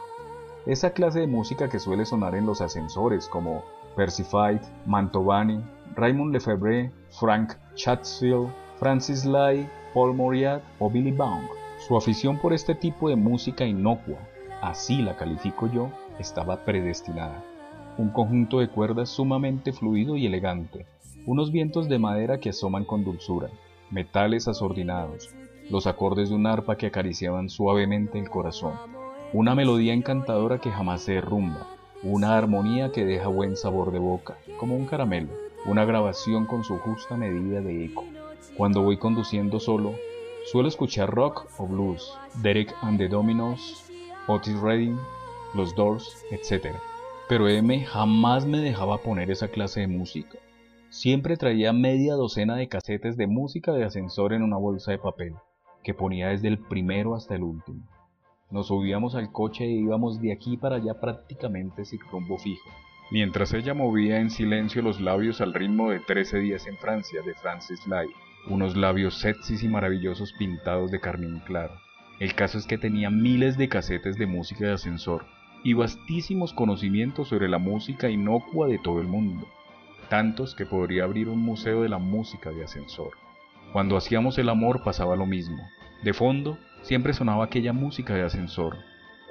Esa 0.66 0.90
clase 0.90 1.20
de 1.20 1.27
música 1.29 1.68
que 1.68 1.79
suele 1.79 2.05
sonar 2.05 2.35
en 2.35 2.44
los 2.44 2.61
ascensores 2.61 3.29
como 3.29 3.62
Percy 3.94 4.25
Mantovani, 4.85 5.62
Raymond 5.94 6.33
Lefebvre, 6.33 6.90
Frank 7.11 7.53
Chatsfield, 7.77 8.49
Francis 8.81 9.25
Lai, 9.25 9.68
Paul 9.94 10.14
Moriat 10.14 10.62
o 10.81 10.90
Billy 10.90 11.12
Baum. 11.12 11.47
Su 11.87 11.97
afición 11.97 12.38
por 12.38 12.53
este 12.53 12.75
tipo 12.75 13.09
de 13.09 13.16
música 13.16 13.64
inocua, 13.64 14.18
así 14.61 15.03
la 15.03 15.16
califico 15.16 15.70
yo, 15.70 15.90
estaba 16.18 16.64
predestinada. 16.64 17.44
Un 17.97 18.11
conjunto 18.11 18.59
de 18.59 18.68
cuerdas 18.68 19.09
sumamente 19.09 19.73
fluido 19.73 20.16
y 20.16 20.27
elegante, 20.27 20.87
unos 21.27 21.53
vientos 21.53 21.88
de 21.88 22.01
madera 22.01 22.40
que 22.40 22.51
asoman 22.51 22.85
con 22.85 23.05
dulzura, 23.05 23.51
metales 23.90 24.49
asordinados, 24.49 25.33
los 25.70 25.87
acordes 25.87 26.29
de 26.29 26.35
un 26.35 26.46
arpa 26.46 26.77
que 26.77 26.87
acariciaban 26.87 27.48
suavemente 27.48 28.18
el 28.18 28.29
corazón, 28.29 28.74
una 29.33 29.55
melodía 29.55 29.94
encantadora 29.94 30.59
que 30.59 30.70
jamás 30.70 31.03
se 31.03 31.14
derrumba, 31.14 31.66
una 32.03 32.37
armonía 32.37 32.92
que 32.92 33.05
deja 33.05 33.29
buen 33.29 33.57
sabor 33.57 33.90
de 33.90 33.98
boca, 33.98 34.37
como 34.59 34.77
un 34.77 34.87
caramelo, 34.87 35.31
una 35.66 35.85
grabación 35.85 36.46
con 36.46 36.64
su 36.64 36.79
justa 36.79 37.16
medida 37.16 37.61
de 37.62 37.87
eco. 37.87 38.05
Cuando 38.57 38.83
voy 38.83 38.98
conduciendo 38.98 39.59
solo, 39.59 39.94
suelo 40.44 40.68
escuchar 40.68 41.11
rock 41.11 41.46
o 41.59 41.66
blues, 41.66 42.12
Derek 42.42 42.74
and 42.83 42.98
the 42.98 43.09
Dominos, 43.09 43.87
Otis 44.29 44.61
Redding, 44.61 44.98
los 45.55 45.74
Doors, 45.74 46.24
etc. 46.31 46.77
Pero 47.29 47.48
M 47.48 47.85
jamás 47.85 48.44
me 48.44 48.59
dejaba 48.59 48.98
poner 48.98 49.31
esa 49.31 49.48
clase 49.48 49.81
de 49.81 49.88
música. 49.88 50.38
Siempre 50.90 51.37
traía 51.37 51.72
media 51.72 52.14
docena 52.14 52.55
de 52.55 52.68
casetes 52.68 53.16
de 53.16 53.27
música 53.27 53.72
de 53.72 53.85
ascensor 53.85 54.33
en 54.33 54.42
una 54.42 54.59
bolsa 54.59 54.92
de 54.92 54.98
papel, 54.98 55.35
que 55.85 55.94
ponía 55.94 56.31
desde 56.31 56.49
el 56.49 56.59
primero 56.59 57.14
hasta 57.14 57.37
el 57.37 57.42
último. 57.42 57.87
Nos 58.51 58.68
subíamos 58.68 59.14
al 59.14 59.31
coche 59.31 59.64
e 59.64 59.70
íbamos 59.70 60.20
de 60.20 60.33
aquí 60.33 60.57
para 60.57 60.77
allá 60.77 61.01
prácticamente 61.01 61.85
sin 61.85 62.01
rumbo 62.11 62.38
fijo, 62.38 62.70
mientras 63.11 63.53
ella 63.53 63.75
movía 63.75 64.18
en 64.18 64.31
silencio 64.31 64.83
los 64.83 65.01
labios 65.01 65.40
al 65.40 65.55
ritmo 65.55 65.90
de 65.90 66.01
Trece 66.01 66.38
días 66.38 66.66
en 66.66 66.77
Francia 66.79 67.20
de 67.23 67.35
Francis 67.35 67.87
Lai, 67.87 68.09
unos 68.49 68.77
labios 68.77 69.18
sexys 69.18 69.62
y 69.62 69.68
maravillosos 69.68 70.33
pintados 70.33 70.90
de 70.90 71.01
carmín 71.01 71.40
claro. 71.47 71.75
El 72.20 72.35
caso 72.35 72.59
es 72.59 72.66
que 72.66 72.79
tenía 72.79 73.11
miles 73.11 73.59
de 73.59 73.68
casetes 73.68 74.16
de 74.16 74.27
música 74.27 74.66
de 74.66 74.73
ascensor 74.73 75.27
y 75.64 75.73
vastísimos 75.73 76.53
conocimientos 76.53 77.29
sobre 77.29 77.49
la 77.49 77.59
música 77.59 78.09
inocua 78.11 78.68
de 78.68 78.79
todo 78.79 79.01
el 79.01 79.09
mundo, 79.09 79.49
tantos 80.09 80.55
que 80.55 80.66
podría 80.66 81.05
abrir 81.05 81.29
un 81.29 81.40
museo 81.40 81.83
de 81.83 81.88
la 81.88 81.99
música 81.99 82.51
de 82.51 82.64
ascensor. 82.64 83.23
Cuando 83.74 83.96
hacíamos 83.96 84.38
el 84.38 84.50
amor 84.50 84.84
pasaba 84.84 85.16
lo 85.16 85.26
mismo. 85.26 85.68
De 86.04 86.12
fondo 86.12 86.60
siempre 86.82 87.12
sonaba 87.12 87.44
aquella 87.44 87.72
música 87.72 88.14
de 88.14 88.22
ascensor. 88.22 88.76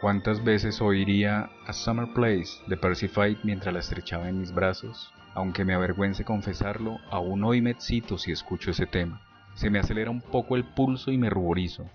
¿Cuántas 0.01 0.43
veces 0.43 0.81
oiría 0.81 1.49
A 1.65 1.71
Summer 1.71 2.09
Place 2.13 2.51
de 2.67 2.75
Percy 2.75 3.07
Fight 3.07 3.39
mientras 3.43 3.73
la 3.73 3.79
estrechaba 3.79 4.27
en 4.27 4.41
mis 4.41 4.53
brazos? 4.53 5.13
Aunque 5.33 5.63
me 5.63 5.73
avergüence 5.73 6.25
confesarlo, 6.25 6.99
aún 7.09 7.41
hoy 7.45 7.61
me 7.61 7.69
excito 7.69 8.17
si 8.17 8.33
escucho 8.33 8.71
ese 8.71 8.85
tema. 8.85 9.21
Se 9.53 9.69
me 9.69 9.79
acelera 9.79 10.11
un 10.11 10.19
poco 10.19 10.57
el 10.57 10.65
pulso 10.65 11.09
y 11.09 11.17
me 11.17 11.29
ruborizo. 11.29 11.85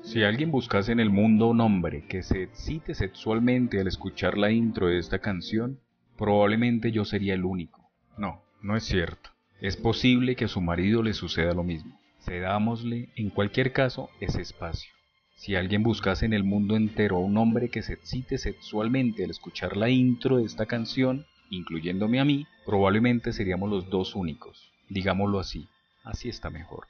Si 0.00 0.24
alguien 0.24 0.50
buscase 0.50 0.90
en 0.90 0.98
el 0.98 1.10
mundo 1.10 1.46
un 1.46 1.60
hombre 1.60 2.04
que 2.08 2.24
se 2.24 2.42
excite 2.42 2.96
sexualmente 2.96 3.80
al 3.80 3.86
escuchar 3.86 4.36
la 4.36 4.50
intro 4.50 4.88
de 4.88 4.98
esta 4.98 5.20
canción, 5.20 5.78
probablemente 6.18 6.90
yo 6.90 7.04
sería 7.04 7.34
el 7.34 7.44
único. 7.44 7.88
No, 8.18 8.42
no 8.60 8.76
es 8.76 8.82
cierto. 8.82 9.31
Es 9.62 9.76
posible 9.76 10.34
que 10.34 10.46
a 10.46 10.48
su 10.48 10.60
marido 10.60 11.04
le 11.04 11.12
suceda 11.12 11.54
lo 11.54 11.62
mismo. 11.62 11.96
Cedámosle, 12.18 13.10
en 13.14 13.30
cualquier 13.30 13.72
caso, 13.72 14.10
ese 14.18 14.42
espacio. 14.42 14.90
Si 15.36 15.54
alguien 15.54 15.84
buscase 15.84 16.26
en 16.26 16.32
el 16.32 16.42
mundo 16.42 16.74
entero 16.74 17.14
a 17.14 17.20
un 17.20 17.36
hombre 17.36 17.68
que 17.68 17.82
se 17.82 17.92
excite 17.92 18.38
sexualmente 18.38 19.22
al 19.22 19.30
escuchar 19.30 19.76
la 19.76 19.88
intro 19.88 20.38
de 20.38 20.46
esta 20.46 20.66
canción, 20.66 21.26
incluyéndome 21.48 22.18
a 22.18 22.24
mí, 22.24 22.44
probablemente 22.66 23.32
seríamos 23.32 23.70
los 23.70 23.88
dos 23.88 24.16
únicos. 24.16 24.72
Digámoslo 24.88 25.38
así. 25.38 25.68
Así 26.02 26.28
está 26.28 26.50
mejor. 26.50 26.88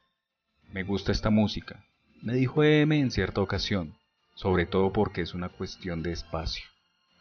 Me 0.73 0.83
gusta 0.83 1.13
esta 1.13 1.29
música, 1.29 1.85
me 2.23 2.33
dijo 2.33 2.65
M 2.65 2.99
en 2.99 3.11
cierta 3.11 3.43
ocasión, 3.43 3.99
sobre 4.35 4.65
todo 4.65 4.95
porque 4.95 5.21
es 5.21 5.35
una 5.35 5.51
cuestión 5.51 6.03
de 6.03 6.13
espacio. 6.13 6.65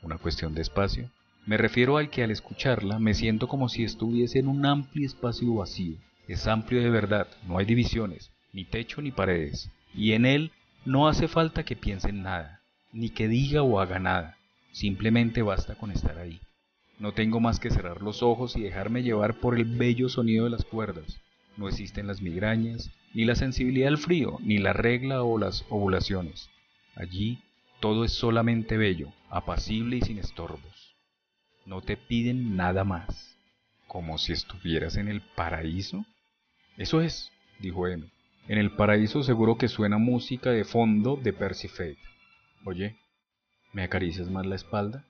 ¿Una 0.02 0.18
cuestión 0.18 0.56
de 0.56 0.62
espacio? 0.62 1.12
Me 1.46 1.58
refiero 1.58 1.98
al 1.98 2.10
que 2.10 2.24
al 2.24 2.32
escucharla 2.32 3.00
me 3.00 3.14
siento 3.14 3.48
como 3.48 3.68
si 3.68 3.84
estuviese 3.84 4.40
en 4.40 4.48
un 4.48 4.66
amplio 4.66 5.06
espacio 5.06 5.56
vacío. 5.56 5.98
Es 6.28 6.48
amplio 6.48 6.82
de 6.82 6.90
verdad, 6.90 7.28
no 7.48 7.58
hay 7.58 7.66
divisiones, 7.66 8.32
ni 8.54 8.64
techo 8.64 9.02
ni 9.02 9.12
paredes, 9.12 9.72
y 9.94 10.14
en 10.14 10.26
él 10.26 10.52
no 10.86 11.08
hace 11.08 11.28
falta 11.28 11.64
que 11.64 11.76
piense 11.76 12.10
en 12.10 12.24
nada, 12.24 12.62
ni 12.92 13.10
que 13.10 13.28
diga 13.28 13.64
o 13.64 13.80
haga 13.80 14.00
nada, 14.00 14.38
simplemente 14.72 15.42
basta 15.42 15.76
con 15.76 15.92
estar 15.92 16.18
ahí. 16.18 16.40
No 17.00 17.14
tengo 17.14 17.40
más 17.40 17.60
que 17.60 17.72
cerrar 17.72 18.02
los 18.04 18.22
ojos 18.22 18.56
y 18.56 18.62
dejarme 18.62 19.02
llevar 19.02 19.40
por 19.40 19.58
el 19.58 19.66
bello 19.66 20.10
sonido 20.10 20.46
de 20.46 20.52
las 20.52 20.64
cuerdas. 20.64 21.20
No 21.58 21.68
existen 21.68 22.06
las 22.06 22.22
migrañas, 22.22 22.92
ni 23.14 23.26
la 23.26 23.36
sensibilidad 23.36 23.88
al 23.88 23.98
frío, 23.98 24.38
ni 24.42 24.60
la 24.60 24.74
regla 24.74 25.24
o 25.24 25.38
las 25.40 25.66
ovulaciones. 25.70 26.50
Allí 26.96 27.40
todo 27.80 28.06
es 28.06 28.14
solamente 28.14 28.78
bello, 28.78 29.12
apacible 29.30 29.98
y 29.98 30.02
sin 30.02 30.20
estorbos. 30.20 30.81
No 31.66 31.82
te 31.82 31.98
piden 31.98 32.56
nada 32.56 32.84
más. 32.84 33.38
¿Como 33.88 34.18
si 34.18 34.34
estuvieras 34.34 34.96
en 34.98 35.08
el 35.08 35.22
paraíso? 35.22 36.06
Eso 36.78 37.02
es, 37.02 37.32
dijo 37.60 37.88
M. 37.88 38.10
En 38.48 38.58
el 38.58 38.76
paraíso 38.76 39.24
seguro 39.24 39.58
que 39.58 39.68
suena 39.68 39.98
música 39.98 40.52
de 40.52 40.64
fondo 40.64 41.18
de 41.18 41.34
Percy 41.34 41.68
Fate. 41.68 42.00
Oye, 42.66 42.98
¿me 43.74 43.84
acaricias 43.84 44.30
más 44.30 44.46
la 44.46 44.56
espalda? 44.56 45.06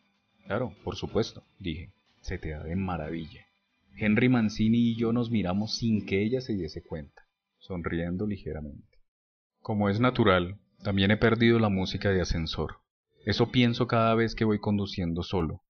Claro, 0.45 0.75
por 0.83 0.95
supuesto, 0.95 1.43
dije. 1.59 1.91
Se 2.21 2.37
te 2.37 2.49
da 2.49 2.63
de 2.63 2.75
maravilla. 2.75 3.45
Henry 3.95 4.29
Mancini 4.29 4.91
y 4.91 4.95
yo 4.95 5.11
nos 5.11 5.31
miramos 5.31 5.75
sin 5.77 6.05
que 6.05 6.21
ella 6.21 6.39
se 6.41 6.53
diese 6.53 6.83
cuenta 6.83 7.23
sonriendo 7.61 8.25
ligeramente. 8.27 8.99
Como 9.61 9.89
es 9.89 9.99
natural, 9.99 10.59
también 10.83 11.11
he 11.11 11.17
perdido 11.17 11.59
la 11.59 11.69
música 11.69 12.09
de 12.09 12.21
ascensor. 12.21 12.77
Eso 13.25 13.51
pienso 13.51 13.87
cada 13.87 14.15
vez 14.15 14.35
que 14.35 14.45
voy 14.45 14.59
conduciendo 14.59 15.23
solo. 15.23 15.61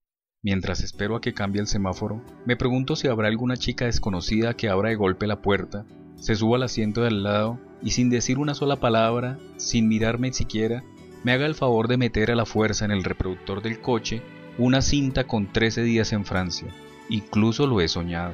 Mientras 0.43 0.81
espero 0.81 1.15
a 1.15 1.21
que 1.21 1.35
cambie 1.35 1.61
el 1.61 1.67
semáforo, 1.67 2.19
me 2.45 2.55
pregunto 2.55 2.95
si 2.95 3.07
habrá 3.07 3.27
alguna 3.27 3.57
chica 3.57 3.85
desconocida 3.85 4.55
que 4.55 4.69
abra 4.69 4.89
de 4.89 4.95
golpe 4.95 5.27
la 5.27 5.41
puerta, 5.43 5.85
se 6.15 6.35
suba 6.35 6.57
al 6.57 6.63
asiento 6.63 7.01
de 7.01 7.09
al 7.09 7.21
lado 7.21 7.59
y 7.83 7.91
sin 7.91 8.09
decir 8.09 8.39
una 8.39 8.55
sola 8.55 8.77
palabra, 8.77 9.37
sin 9.57 9.87
mirarme 9.87 10.33
siquiera, 10.33 10.83
me 11.23 11.31
haga 11.31 11.45
el 11.45 11.53
favor 11.53 11.87
de 11.87 11.97
meter 11.97 12.31
a 12.31 12.35
la 12.35 12.47
fuerza 12.47 12.85
en 12.85 12.91
el 12.91 13.03
reproductor 13.03 13.61
del 13.61 13.81
coche 13.81 14.23
una 14.57 14.81
cinta 14.81 15.25
con 15.25 15.51
13 15.51 15.83
días 15.83 16.11
en 16.11 16.25
Francia. 16.25 16.69
Incluso 17.09 17.67
lo 17.67 17.79
he 17.79 17.87
soñado. 17.87 18.33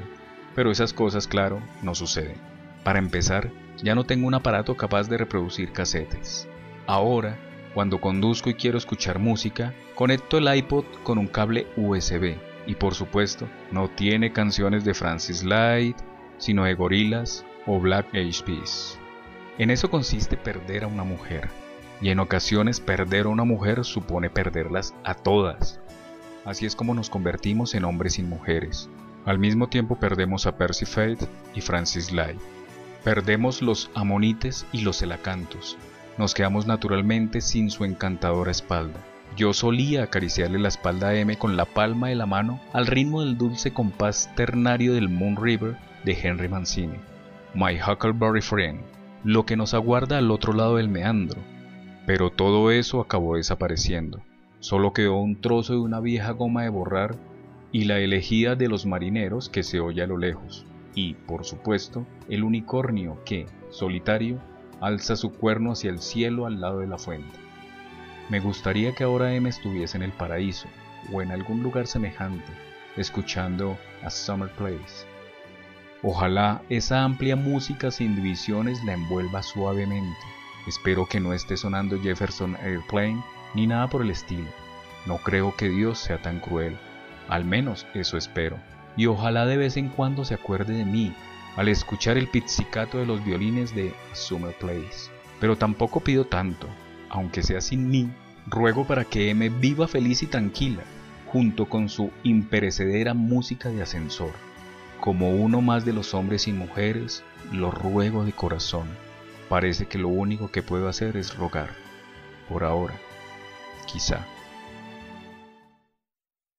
Pero 0.56 0.72
esas 0.72 0.94
cosas, 0.94 1.28
claro, 1.28 1.62
no 1.84 1.94
suceden. 1.94 2.38
Para 2.84 3.00
empezar, 3.00 3.52
ya 3.84 3.96
no 3.96 4.06
tengo 4.06 4.28
un 4.28 4.34
aparato 4.34 4.76
capaz 4.76 5.10
de 5.10 5.18
reproducir 5.18 5.74
casetes. 5.74 6.48
Ahora, 6.88 7.38
cuando 7.78 8.02
conduzco 8.02 8.50
y 8.50 8.56
quiero 8.56 8.80
escuchar 8.80 9.20
música, 9.20 9.72
conecto 9.94 10.40
el 10.40 10.52
iPod 10.52 10.84
con 11.04 11.20
un 11.20 11.28
cable 11.28 11.68
USB 11.78 12.36
Y 12.66 12.74
por 12.74 12.96
supuesto, 12.96 13.48
no 13.72 13.88
tiene 13.88 14.34
canciones 14.34 14.84
de 14.84 14.96
Francis 14.96 15.44
Light, 15.44 15.96
sino 16.40 16.64
de 16.64 16.74
Gorillaz 16.74 17.46
o 17.68 17.80
Black 17.80 18.08
Eyed 18.16 18.34
Peas. 18.44 18.98
En 19.60 19.70
eso 19.70 19.92
consiste 19.92 20.38
perder 20.38 20.86
a 20.86 20.88
una 20.88 21.04
mujer, 21.04 21.50
y 22.02 22.10
en 22.10 22.20
ocasiones 22.20 22.80
perder 22.80 23.28
a 23.28 23.30
una 23.30 23.44
mujer 23.44 23.86
supone 23.86 24.32
perderlas 24.32 24.96
a 25.04 25.14
todas. 25.14 25.80
Así 26.46 26.66
es 26.66 26.76
como 26.76 26.96
nos 26.96 27.12
convertimos 27.12 27.76
en 27.76 27.86
hombres 27.86 28.18
y 28.18 28.24
mujeres. 28.24 28.90
Al 29.24 29.38
mismo 29.38 29.70
tiempo 29.70 30.00
perdemos 30.00 30.48
a 30.48 30.58
Percy 30.58 30.88
Faith 30.88 31.26
y 31.54 31.62
Francis 31.62 32.12
Light. 32.12 32.40
Perdemos 33.04 33.62
los 33.62 33.92
amonites 33.94 34.66
y 34.72 34.82
los 34.82 35.04
elacantos. 35.04 35.78
Nos 36.18 36.34
quedamos 36.34 36.66
naturalmente 36.66 37.42
sin 37.42 37.70
su 37.70 37.86
encantadora 37.86 38.50
espalda. 38.50 39.00
Yo 39.36 39.54
solía 39.54 40.04
acariciarle 40.04 40.58
la 40.58 40.70
espalda 40.70 41.10
a 41.10 41.16
M 41.16 41.38
con 41.38 41.56
la 41.56 41.66
palma 41.66 42.08
de 42.08 42.16
la 42.16 42.26
mano 42.26 42.60
al 42.74 42.88
ritmo 42.88 43.22
del 43.22 43.38
dulce 43.38 43.72
compás 43.72 44.34
ternario 44.36 44.96
del 44.96 45.10
Moon 45.10 45.36
River 45.36 45.78
de 46.04 46.18
Henry 46.20 46.48
Mancini. 46.48 46.98
My 47.54 47.78
Huckleberry 47.80 48.42
Friend, 48.42 48.82
lo 49.24 49.46
que 49.46 49.56
nos 49.56 49.76
aguarda 49.76 50.18
al 50.18 50.32
otro 50.32 50.54
lado 50.54 50.78
del 50.78 50.90
meandro. 50.90 51.40
Pero 52.08 52.32
todo 52.32 52.72
eso 52.72 53.00
acabó 53.00 53.36
desapareciendo. 53.36 54.24
Solo 54.60 54.94
quedó 54.94 55.18
un 55.18 55.40
trozo 55.40 55.74
de 55.74 55.80
una 55.80 56.00
vieja 56.00 56.32
goma 56.32 56.64
de 56.64 56.70
borrar 56.70 57.16
y 57.72 57.84
la 57.84 58.00
elegida 58.00 58.56
de 58.56 58.70
los 58.70 58.88
marineros 58.88 59.50
que 59.50 59.62
se 59.62 59.80
oye 59.80 60.02
a 60.02 60.08
lo 60.08 60.18
lejos. 60.18 60.66
Y, 60.96 61.14
por 61.14 61.46
supuesto, 61.46 62.08
el 62.28 62.44
unicornio 62.44 63.20
que, 63.24 63.46
solitario, 63.70 64.40
alza 64.82 65.16
su 65.16 65.32
cuerno 65.34 65.72
hacia 65.72 65.90
el 65.90 66.00
cielo 66.00 66.46
al 66.46 66.62
lado 66.62 66.80
de 66.80 66.88
la 66.88 66.98
fuente. 66.98 67.40
Me 68.30 68.40
gustaría 68.40 68.94
que 68.94 69.04
ahora 69.04 69.34
M 69.34 69.50
estuviese 69.50 69.98
en 69.98 70.04
el 70.04 70.12
paraíso 70.12 70.68
o 71.12 71.22
en 71.22 71.32
algún 71.32 71.64
lugar 71.64 71.88
semejante, 71.88 72.52
escuchando 72.98 73.78
a 74.04 74.10
Summer 74.10 74.50
Place. 74.50 75.06
Ojalá 76.04 76.62
esa 76.70 77.04
amplia 77.04 77.36
música 77.36 77.90
sin 77.90 78.16
divisiones 78.16 78.84
la 78.84 78.94
envuelva 78.94 79.42
suavemente. 79.42 80.18
Espero 80.68 81.08
que 81.08 81.20
no 81.20 81.34
esté 81.34 81.58
sonando 81.58 82.00
Jefferson 82.02 82.56
Airplane 82.58 83.24
ni 83.56 83.66
nada 83.66 83.88
por 83.88 84.02
el 84.02 84.12
estilo. 84.12 84.50
No 85.06 85.18
creo 85.18 85.56
que 85.56 85.70
Dios 85.70 85.98
sea 85.98 86.22
tan 86.22 86.40
cruel. 86.40 86.78
Al 87.30 87.46
menos 87.46 87.88
eso 87.94 88.18
espero. 88.18 88.58
Y 88.98 89.06
ojalá 89.06 89.46
de 89.46 89.58
vez 89.58 89.78
en 89.78 89.90
cuando 89.90 90.26
se 90.26 90.34
acuerde 90.34 90.74
de 90.74 90.86
mí 90.86 91.14
al 91.58 91.68
escuchar 91.68 92.18
el 92.18 92.30
pizzicato 92.30 92.98
de 92.98 93.06
los 93.06 93.24
violines 93.26 93.76
de 93.76 93.94
Summer 94.14 94.56
Place. 94.58 95.12
Pero 95.42 95.58
tampoco 95.58 96.00
pido 96.00 96.26
tanto 96.26 96.68
aunque 97.10 97.44
sea 97.44 97.62
sin 97.62 97.90
mí, 97.90 98.10
ruego 98.46 98.86
para 98.86 99.06
que 99.06 99.30
M 99.30 99.50
viva 99.50 99.88
feliz 99.88 100.24
y 100.24 100.28
tranquila, 100.28 100.84
junto 101.28 101.66
con 101.66 101.90
su 101.90 102.12
imperecedera 102.24 103.14
música 103.14 103.70
de 103.70 103.82
ascensor. 103.82 104.32
Como 105.00 105.32
uno 105.32 105.62
más 105.62 105.86
de 105.86 105.94
los 105.94 106.14
hombres 106.14 106.48
y 106.48 106.54
mujeres, 106.54 107.24
lo 107.52 107.72
ruego 107.72 108.26
de 108.26 108.34
corazón. 108.34 108.88
Parece 109.50 109.88
que 109.88 109.98
lo 109.98 110.10
único 110.10 110.52
que 110.52 110.64
puedo 110.64 110.88
hacer 110.88 111.16
es 111.18 111.36
rogar. 111.36 111.70
Por 112.50 112.64
ahora, 112.64 112.96
quizá. 113.86 114.26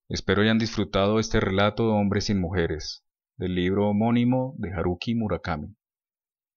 Espero 0.08 0.40
hayan 0.40 0.58
disfrutado 0.58 1.20
este 1.20 1.40
relato 1.40 1.84
de 1.84 1.92
hombres 1.92 2.30
y 2.30 2.34
mujeres, 2.34 3.04
del 3.38 3.54
libro 3.54 3.88
homónimo 3.88 4.56
de 4.58 4.72
Haruki 4.72 5.14
Murakami. 5.14 5.76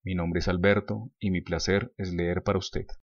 Mi 0.03 0.15
nombre 0.15 0.39
es 0.39 0.47
Alberto 0.47 1.11
y 1.19 1.29
mi 1.29 1.41
placer 1.41 1.93
es 1.97 2.11
leer 2.11 2.41
para 2.41 2.57
usted. 2.57 2.87